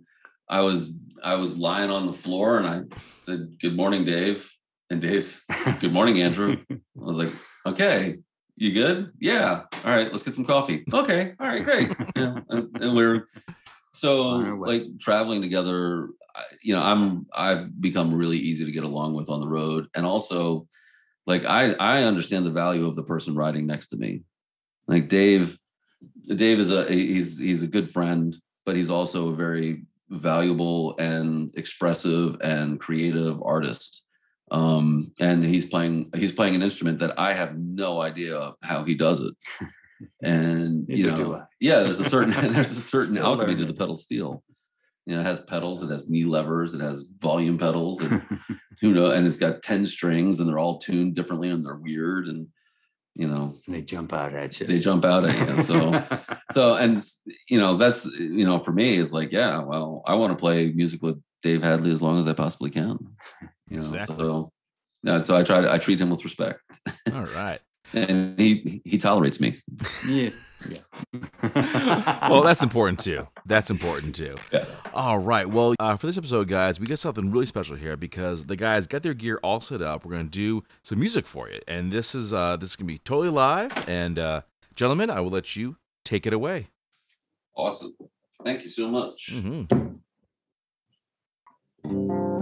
[0.49, 0.93] i was
[1.23, 2.81] i was lying on the floor and i
[3.21, 4.51] said good morning dave.
[4.89, 5.43] And dave's
[5.81, 6.57] good morning andrew.
[6.71, 7.31] I was like
[7.65, 8.17] okay
[8.59, 9.11] you good?
[9.19, 9.63] Yeah.
[9.85, 10.83] All right let's get some coffee.
[10.91, 11.89] Okay all right great.
[12.15, 13.27] Yeah and, and we're
[13.91, 14.67] so On our way.
[14.79, 16.09] like traveling together
[16.61, 19.87] you know i'm i've become really easy to get along with on the road.
[19.95, 20.67] And also
[21.25, 24.23] like i i understand the value of the person riding next to me.
[24.87, 25.57] Like dave
[26.35, 31.51] dave is a he's he's a good friend but he's also a very valuable and
[31.55, 34.03] expressive and creative artist.
[34.51, 38.95] Um and he's playing he's playing an instrument that i have no idea how he
[38.95, 39.35] does it.
[40.21, 44.43] And you know yeah there's a certain there's a certain alchemy to the pedal steel.
[45.07, 48.21] You know it has pedals it has knee levers it has volume pedals and
[48.79, 52.27] who know and it's got 10 strings and they're all tuned differently and they're weird
[52.27, 52.47] and
[53.17, 54.67] you know and they jump out at you.
[54.67, 56.03] they jump out at you so
[56.51, 57.03] so and
[57.49, 60.71] you know that's you know for me is like yeah well i want to play
[60.71, 62.97] music with dave hadley as long as i possibly can
[63.69, 64.15] you know Exactly.
[64.17, 64.51] so
[65.03, 66.61] yeah so i try to i treat him with respect
[67.13, 67.59] All right.
[67.93, 69.55] and he he tolerates me
[70.07, 70.29] yeah.
[72.29, 73.27] Well, that's important too.
[73.45, 74.35] That's important too.
[74.51, 74.65] Yeah.
[74.93, 75.47] All right.
[75.49, 78.87] Well, uh, for this episode, guys, we got something really special here because the guys
[78.87, 80.05] got their gear all set up.
[80.05, 82.97] We're gonna do some music for you, and this is uh, this is gonna be
[82.99, 83.71] totally live.
[83.87, 84.41] And uh,
[84.75, 86.67] gentlemen, I will let you take it away.
[87.55, 87.95] awesome
[88.43, 89.31] thank you so much
[91.83, 92.36] hmm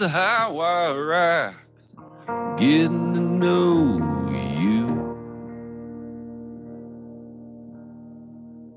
[0.00, 1.54] it's a highway ride
[2.56, 3.98] getting to know
[4.30, 4.86] you.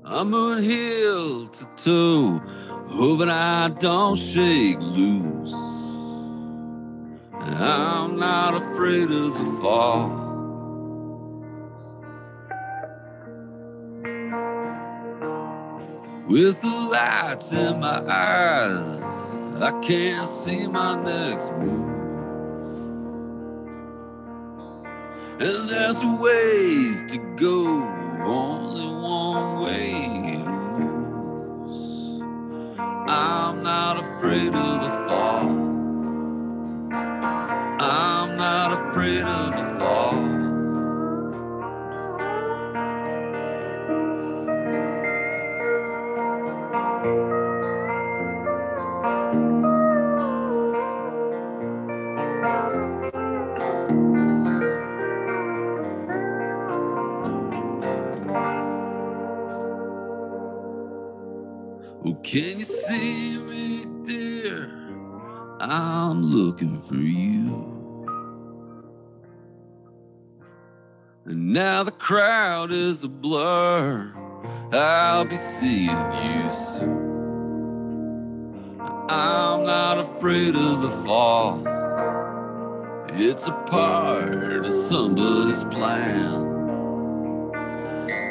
[0.04, 2.42] I'm moving heel to toe,
[2.88, 5.54] hoping I don't shake loose.
[7.34, 10.08] I'm not afraid of the fall.
[16.26, 19.21] With the lights in my eyes,
[19.60, 21.92] I can't see my next move.
[25.40, 27.82] And there's ways to go,
[28.24, 30.42] only one way.
[33.08, 35.51] I'm not afraid of the fall.
[65.74, 68.04] I'm looking for you.
[71.24, 74.12] And now the crowd is a blur.
[74.70, 76.92] I'll be seeing you soon.
[79.08, 81.62] I'm not afraid of the fall.
[83.08, 86.34] It's a part of somebody's plan.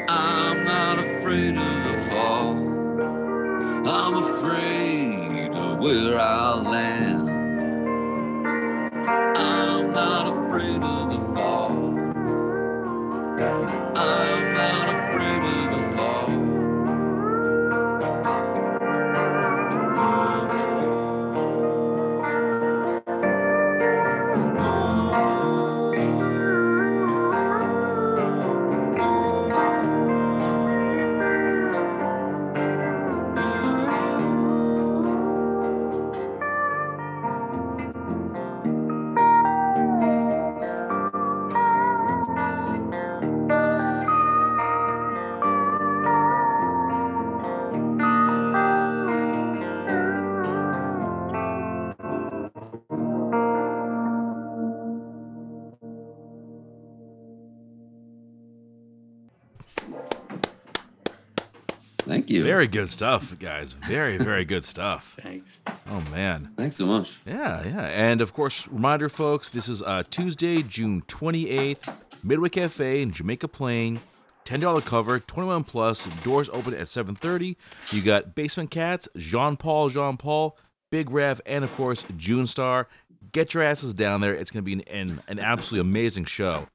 [0.08, 2.52] I'm not afraid of the fall.
[3.88, 7.11] I'm afraid of where I'll land.
[10.70, 11.72] Of the fall.
[13.96, 14.41] I'm
[62.52, 63.72] Very good stuff, guys.
[63.72, 65.14] Very, very good stuff.
[65.22, 65.58] Thanks.
[65.86, 66.52] Oh man.
[66.54, 67.18] Thanks so much.
[67.24, 67.86] Yeah, yeah.
[67.86, 73.48] And of course, reminder, folks, this is uh, Tuesday, June 28th, Midway Cafe in Jamaica
[73.48, 74.02] Plain.
[74.44, 77.56] $10 cover, 21 plus, doors open at 7.30.
[77.90, 80.58] You got Basement Cats, Jean-Paul, Jean-Paul,
[80.90, 82.86] Big Rev, and of course, June Star.
[83.32, 84.34] Get your asses down there.
[84.34, 86.66] It's going to be an, an, an absolutely amazing show.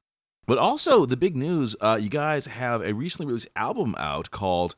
[0.44, 4.74] But also, the big news, uh, you guys have a recently released album out called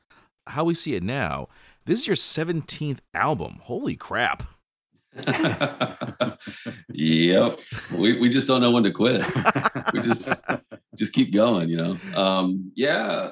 [0.51, 1.49] How We See It Now.
[1.87, 3.59] This is your 17th album.
[3.63, 4.43] Holy crap.
[6.93, 7.59] yep.
[7.93, 9.25] We, we just don't know when to quit.
[9.93, 10.29] we just
[10.97, 11.99] just keep going, you know.
[12.15, 13.31] Um, yeah.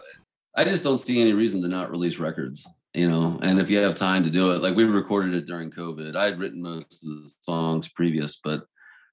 [0.56, 3.38] I just don't see any reason to not release records, you know.
[3.42, 6.16] And if you have time to do it, like we recorded it during COVID.
[6.16, 8.64] I had written most of the songs previous, but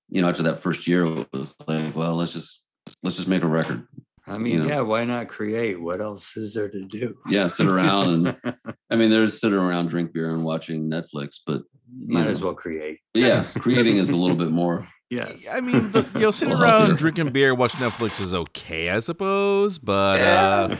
[0.09, 2.63] you know, after that first year, it was like, well, let's just
[3.03, 3.87] let's just make a record.
[4.27, 4.67] I mean, You know.
[4.67, 5.79] yeah, why not create?
[5.79, 7.15] What else is there to do?
[7.29, 8.55] Yeah, sit around and
[8.89, 11.61] I mean, there's sitting around, drink beer, and watching Netflix, but
[11.99, 12.99] you Might know, as well create.
[13.13, 14.87] Yeah, creating is a little bit more.
[15.11, 15.47] Yes.
[15.51, 16.95] I mean, the, you know, sitting around healthier.
[16.97, 20.75] drinking beer, watching Netflix is okay, I suppose, but uh,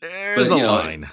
[0.00, 1.08] there's But, a know, line.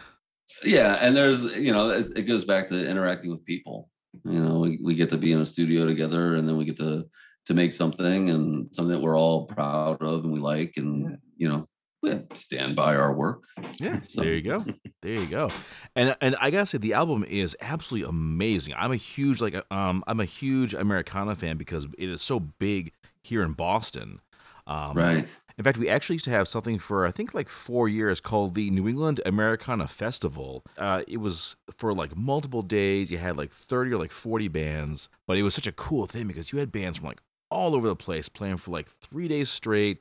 [0.63, 3.89] Yeah, and there's you know it, it goes back to interacting with people.
[4.25, 6.77] You know, we, we get to be in a studio together, and then we get
[6.77, 7.05] to
[7.45, 11.49] to make something and something that we're all proud of and we like, and you
[11.49, 11.67] know,
[12.01, 13.43] we stand by our work.
[13.79, 14.65] Yeah, So- there you go.
[15.01, 15.49] There you go.
[15.95, 18.73] And and I gotta say, the album is absolutely amazing.
[18.77, 22.93] I'm a huge like um I'm a huge Americana fan because it is so big
[23.23, 24.19] here in Boston.
[24.67, 25.39] Um, Right.
[25.57, 28.55] In fact, we actually used to have something for I think like four years called
[28.55, 30.63] the New England Americana Festival.
[30.79, 33.11] Uh, it was for like multiple days.
[33.11, 36.27] You had like thirty or like forty bands, but it was such a cool thing
[36.27, 37.19] because you had bands from like
[37.53, 39.99] all over the place playing for like three days straight.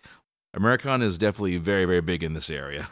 [0.55, 2.89] Americana is definitely very very big in this area.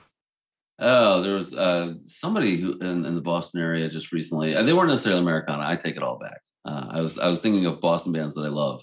[0.80, 4.54] Oh, there was uh, somebody who in, in the Boston area just recently.
[4.54, 5.62] And they weren't necessarily Americana.
[5.66, 6.40] I take it all back.
[6.64, 8.82] Uh, I was I was thinking of Boston bands that I love,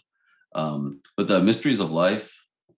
[0.55, 2.35] um, but the Mysteries of Life,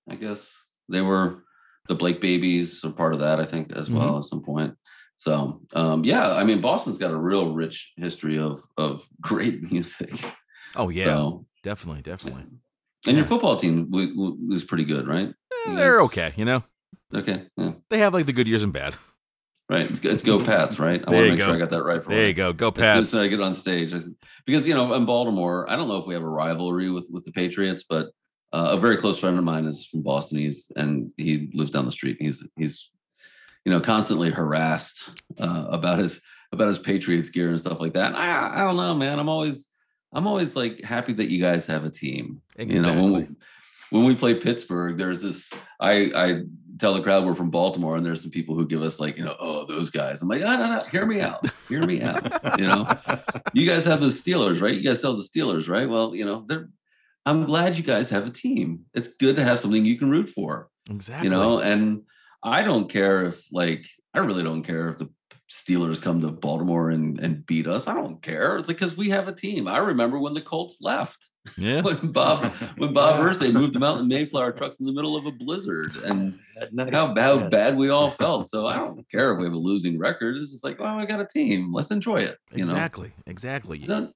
[0.10, 0.52] I guess
[0.88, 1.43] they were
[1.88, 3.39] the Blake Babies are part of that.
[3.39, 4.74] I think as well at some point.
[5.18, 10.12] So um, yeah, I mean Boston's got a real rich history of of great music.
[10.76, 12.43] Oh yeah, So, definitely, definitely.
[13.08, 15.30] And your football team w- w- was pretty good, right?
[15.68, 16.64] Eh, they're okay, you know.
[17.14, 18.95] Okay, yeah, They have like the good years and bad.
[19.70, 19.89] right.
[19.89, 21.04] It's, it's go Pats, right?
[21.08, 21.56] I want to make sure.
[21.56, 22.28] I got that right for There you.
[22.28, 22.54] you go.
[22.54, 24.00] Go As soon as I get on stage, I
[24.45, 27.24] because you know in Baltimore, I don't know if we have a rivalry with with
[27.26, 28.08] the Patriots, but
[28.54, 30.38] uh, a very close friend of mine is from Boston.
[30.39, 32.18] He's and he lives down the street.
[32.20, 32.91] He's he's
[33.66, 35.02] you know constantly harassed
[35.39, 36.22] uh, about his
[36.52, 38.08] about his Patriots gear and stuff like that.
[38.08, 39.20] And I I don't know, man.
[39.20, 39.70] I'm always
[40.14, 42.41] I'm always like happy that you guys have a team.
[42.57, 43.36] You know, when we, Exactly.
[43.91, 45.51] when we play Pittsburgh, there's this.
[45.80, 46.41] I I
[46.80, 49.26] tell the crowd we're from Baltimore, and there's some people who give us like, you
[49.26, 50.22] know, oh those guys.
[50.22, 52.60] I'm like, ah, no, no, hear me out, hear me out.
[52.60, 52.88] You know,
[53.53, 54.74] you guys have the Steelers, right?
[54.74, 55.88] You guys sell the Steelers, right?
[55.89, 56.70] Well, you know, they're.
[57.26, 58.86] I'm glad you guys have a team.
[58.93, 61.26] It's good to have something you can root for, Exactly.
[61.28, 61.60] you know.
[61.60, 62.03] And
[62.41, 63.86] I don't care if, like,
[64.16, 65.10] I really don't care if the
[65.50, 67.88] Steelers come to Baltimore and and beat us.
[67.88, 68.58] I don't care.
[68.58, 69.68] It's like because we have a team.
[69.68, 71.28] I remember when the Colts left
[71.58, 71.82] yeah.
[71.82, 75.26] when Bob when Bob Irsay moved them out in Mayflower trucks in the middle of
[75.26, 76.38] a blizzard and
[76.72, 77.50] night, how, how yes.
[77.50, 78.50] bad we all felt.
[78.50, 80.38] So I don't care if we have a losing record.
[80.38, 81.74] It's just like, well, I got a team.
[81.74, 82.38] Let's enjoy it.
[82.52, 83.12] You Exactly.
[83.26, 83.80] Exactly.
[83.80, 84.12] know, no,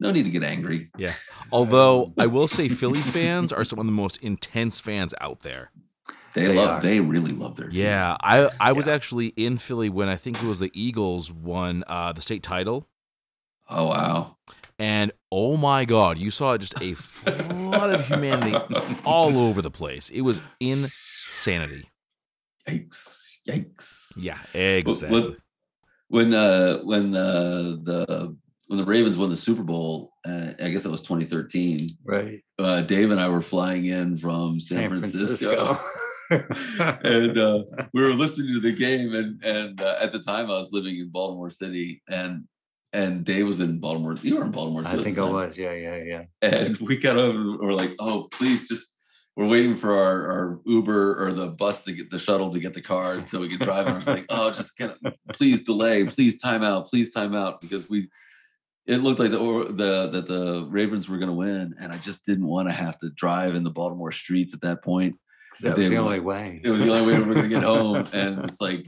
[0.00, 0.90] no need to get angry.
[0.96, 1.14] Yeah.
[1.52, 5.40] Although um, I will say Philly fans are some of the most intense fans out
[5.40, 5.70] there.
[6.36, 6.68] They, They love.
[6.70, 6.80] are.
[6.82, 7.80] They really love their team.
[7.82, 8.92] Yeah, I I was Yeah.
[8.94, 12.86] actually in Philly when I think it was the Eagles won uh, the state title,
[13.68, 14.36] Oh wow.
[14.78, 18.54] and oh my God, you saw just a flood of humanity
[19.04, 20.10] all over the place.
[20.10, 21.88] It was insanity.
[22.68, 23.30] Yikes!
[23.48, 24.12] Yikes!
[24.18, 25.08] Yeah, exactly.
[25.20, 25.36] When
[26.08, 28.36] when uh, when uh, the
[28.68, 31.86] when the Ravens won the Super Bowl, uh, I guess that was 2013.
[32.04, 32.38] Right.
[32.58, 35.78] Uh, Dave and I were flying in from San, Francisco.
[36.30, 37.62] and uh,
[37.92, 40.96] we were listening to the game and and uh, at the time I was living
[40.96, 42.44] in Baltimore City and
[42.92, 44.14] and Dave was in Baltimore.
[44.22, 44.88] You were in Baltimore too.
[44.88, 45.58] I think I was.
[45.58, 46.24] Yeah, yeah, yeah.
[46.40, 48.98] And we got over and we're like, oh, please just
[49.36, 52.72] we're waiting for our, our Uber or the bus to get the shuttle to get
[52.72, 53.86] the car so we can drive.
[53.86, 57.34] And I was like, oh, just kind of please delay, please time out, please time
[57.34, 58.08] out because we
[58.86, 61.98] it looked like the or the that the Ravens were going to win, and I
[61.98, 65.16] just didn't want to have to drive in the Baltimore streets at that point
[65.62, 66.60] That was the only way.
[66.62, 68.06] it was the only way we were going to get home.
[68.12, 68.84] And it's like,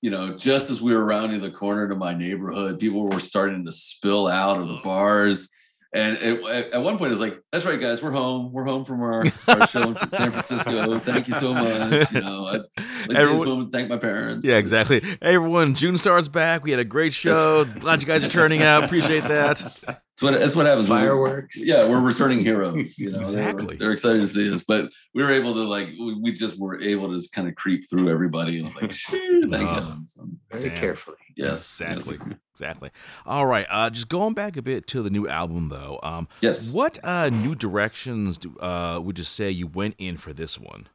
[0.00, 3.64] you know, just as we were rounding the corner to my neighborhood, people were starting
[3.64, 4.82] to spill out of the oh.
[4.82, 5.50] bars.
[5.94, 8.52] And it, at- one point, it was like, "That's right, guys, we're home.
[8.52, 10.98] We're home from our, our show in San Francisco.
[10.98, 12.60] Thank you so much." You know, I'd
[13.08, 14.46] like Everyone- thank my parents.
[14.46, 15.00] yeah, exactly.
[15.00, 16.62] Hey, everyone, June Star's back.
[16.62, 17.64] We had a great show.
[17.64, 18.84] Glad you guys are turning out.
[18.84, 20.02] Appreciate that.
[20.20, 20.88] That's what that's what happens.
[20.90, 21.56] when we- Fireworks.
[21.64, 22.98] yeah, we're returning heroes.
[22.98, 23.76] You know, They were- Exactly.
[23.76, 26.80] They're, excited to see us, but we were able to like we, we just were
[26.80, 29.98] able to just kind of creep through everybody, and it's like, "Shoo, thank Oh.
[30.06, 30.78] So, Very Damn.
[30.78, 31.16] carefully.
[31.36, 32.16] yes, exactly.
[32.26, 32.36] yes.
[32.54, 32.90] Exactly.
[33.24, 33.66] All right.
[33.70, 36.00] Uh, just going back a bit to the new album, though.
[36.02, 36.68] Um, Yes.
[36.70, 40.88] what uh, new directions do, uh, would you say you went in for this one?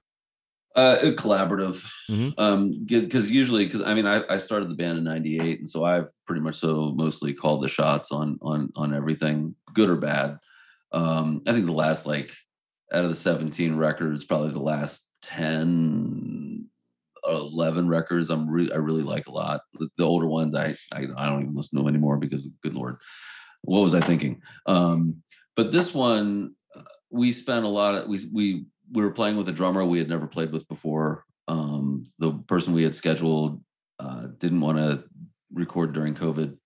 [0.75, 1.85] Uh, collaborative.
[2.09, 2.33] Mhm.
[2.39, 5.83] Um, because usually, because I mean, I, I started the band in '98, and so
[5.85, 10.39] I've pretty much so mostly called the shots on on on everything, good or bad.
[10.91, 12.33] Um, I think the last like
[12.91, 16.67] out of the 17 records, probably the last 10,
[17.27, 19.61] 11 records, I'm re- I really like a lot.
[19.75, 22.73] The, the older ones, I, I I don't even listen to them anymore because, good
[22.73, 22.97] lord,
[23.61, 24.41] what was I thinking?
[24.65, 25.21] Um,
[25.55, 29.49] but this one, uh, we spent a lot of we we we were playing with
[29.49, 31.25] a drummer we had never played with before.
[31.47, 33.61] Um, the person we had scheduled
[33.99, 35.03] uh, didn't want to
[35.53, 36.57] record during COVID.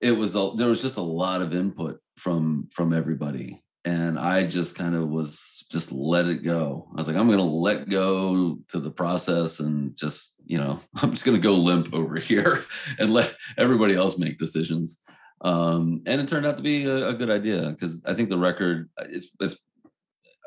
[0.00, 4.74] It was there was just a lot of input from from everybody, and I just
[4.74, 6.88] kind of was just let it go.
[6.92, 10.80] I was like, I'm going to let go to the process and just you know
[10.96, 12.64] I'm just going to go limp over here
[12.98, 15.02] and let everybody else make decisions.
[15.42, 18.38] Um, and it turned out to be a, a good idea because I think the
[18.38, 19.62] record it's it's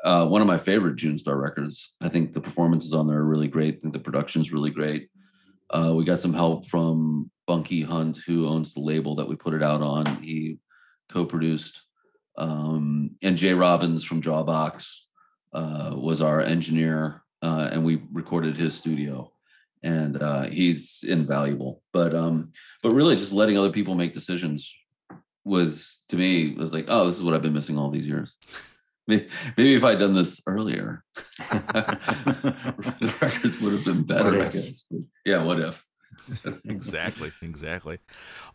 [0.04, 1.94] uh, one of my favorite June Star records.
[2.00, 3.76] I think the performances on there are really great.
[3.76, 5.10] I think the production's really great.
[5.70, 9.54] Uh, we got some help from Bunky Hunt, who owns the label that we put
[9.54, 10.06] it out on.
[10.22, 10.58] He
[11.08, 11.82] co-produced,
[12.36, 15.00] um, and Jay Robbins from Jawbox
[15.52, 19.32] uh, was our engineer, uh, and we recorded his studio.
[19.82, 21.82] And uh, he's invaluable.
[21.92, 24.74] But um, but really, just letting other people make decisions
[25.44, 28.36] was to me was like, oh, this is what I've been missing all these years.
[29.10, 31.04] May- Maybe if I'd done this earlier,
[31.50, 34.42] the records would have been better.
[34.42, 34.86] I guess.
[34.90, 35.84] But yeah, what if?
[36.66, 37.98] exactly exactly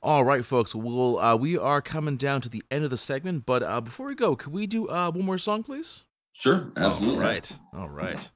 [0.03, 3.43] all right folks well uh, we are coming down to the end of the segment
[3.45, 6.03] but uh, before we go could we do uh, one more song please
[6.33, 7.15] Sure, absolutely.
[7.17, 8.29] all right all right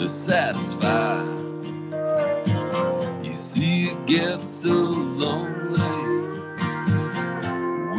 [0.00, 1.22] to satisfy.
[3.22, 5.78] You see, it gets so lonely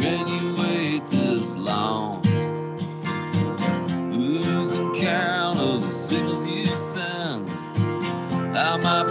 [0.00, 2.20] when you wait this long.
[4.10, 7.48] Losing count of the signals you send.
[8.56, 9.01] I might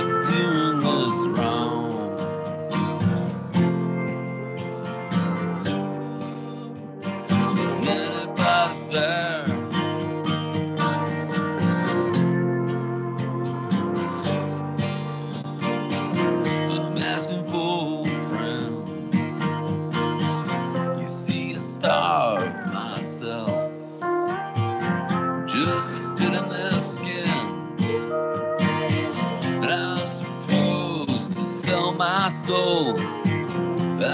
[32.52, 33.00] soul.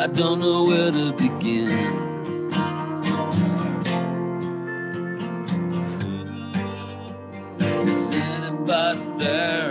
[0.03, 1.71] I don't know where to begin.
[7.91, 9.66] Is anybody there?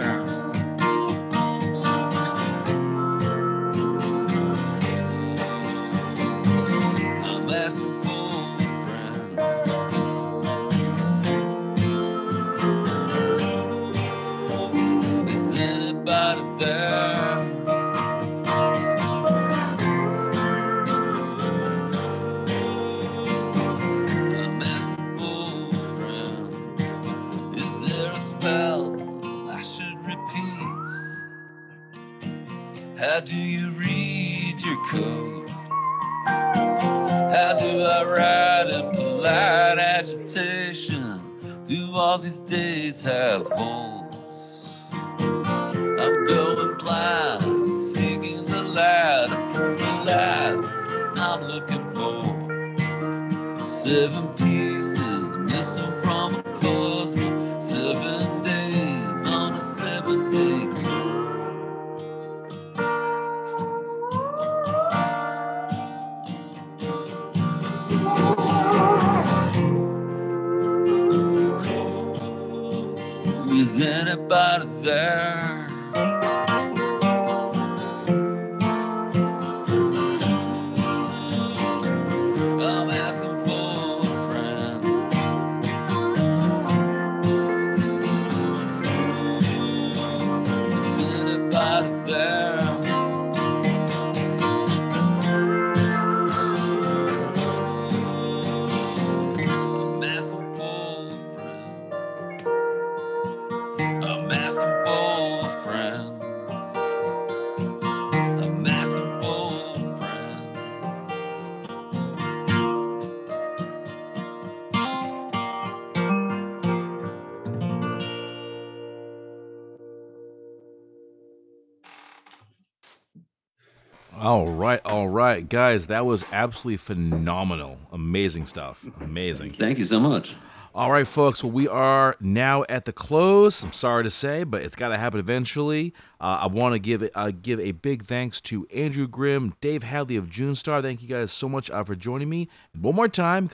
[124.19, 127.79] All right, all right, guys, that was absolutely phenomenal.
[127.93, 128.83] Amazing stuff.
[129.03, 129.51] Amazing.
[129.51, 130.35] Thank you so much.
[130.75, 131.45] All right, folks.
[131.45, 133.63] Well, we are now at the close.
[133.63, 135.93] I'm sorry to say, but it's got to happen eventually.
[136.19, 140.17] Uh, I want to give uh, give a big thanks to Andrew Grimm, Dave Hadley
[140.17, 140.81] of June Star.
[140.81, 142.49] Thank you guys so much uh, for joining me.
[142.79, 143.51] One more time,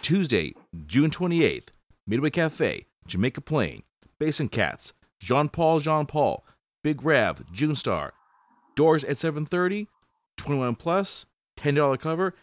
[0.00, 0.54] Tuesday,
[0.86, 1.68] June 28th,
[2.06, 3.82] Midway Cafe, Jamaica Plain,
[4.20, 6.44] Basin Cats, Jean Paul, Jean Paul,
[6.84, 8.12] Big Rav, June Star.
[8.76, 9.88] Doors at 7:30.
[10.36, 11.26] 21 plus,
[11.58, 12.34] $10 cover.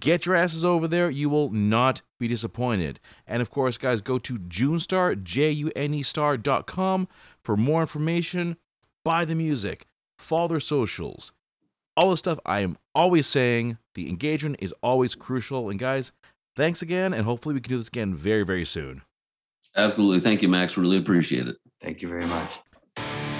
[0.00, 1.10] Get your asses over there.
[1.10, 2.98] You will not be disappointed.
[3.26, 7.08] And of course, guys, go to Junestar, J U N E star.com
[7.42, 8.56] for more information.
[9.04, 9.86] Buy the music,
[10.18, 11.32] follow their socials,
[11.96, 13.78] all the stuff I am always saying.
[13.94, 15.70] The engagement is always crucial.
[15.70, 16.10] And guys,
[16.56, 17.14] thanks again.
[17.14, 19.02] And hopefully, we can do this again very, very soon.
[19.76, 20.20] Absolutely.
[20.20, 20.76] Thank you, Max.
[20.76, 21.56] Really appreciate it.
[21.80, 22.58] Thank you very much.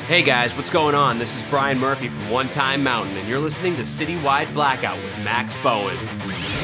[0.06, 1.18] Hey guys, what's going on?
[1.18, 5.12] This is Brian Murphy from One Time Mountain, and you're listening to Citywide Blackout with
[5.24, 5.96] Max Bowen.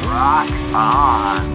[0.05, 1.53] Rock on.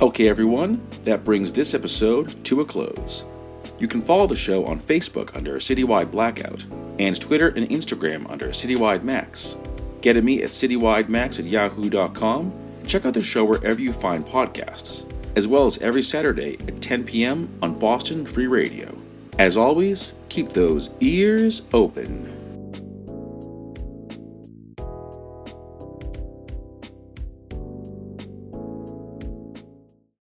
[0.00, 3.26] Okay, everyone, that brings this episode to a close.
[3.78, 6.64] You can follow the show on Facebook under Citywide Blackout
[6.98, 9.58] and Twitter and Instagram under Citywide Max.
[10.00, 15.04] Get at me at citywidemax at yahoo.com check out the show wherever you find podcasts,
[15.36, 17.48] as well as every Saturday at 10 p.m.
[17.62, 18.94] on Boston Free Radio.
[19.38, 22.35] As always, keep those ears open.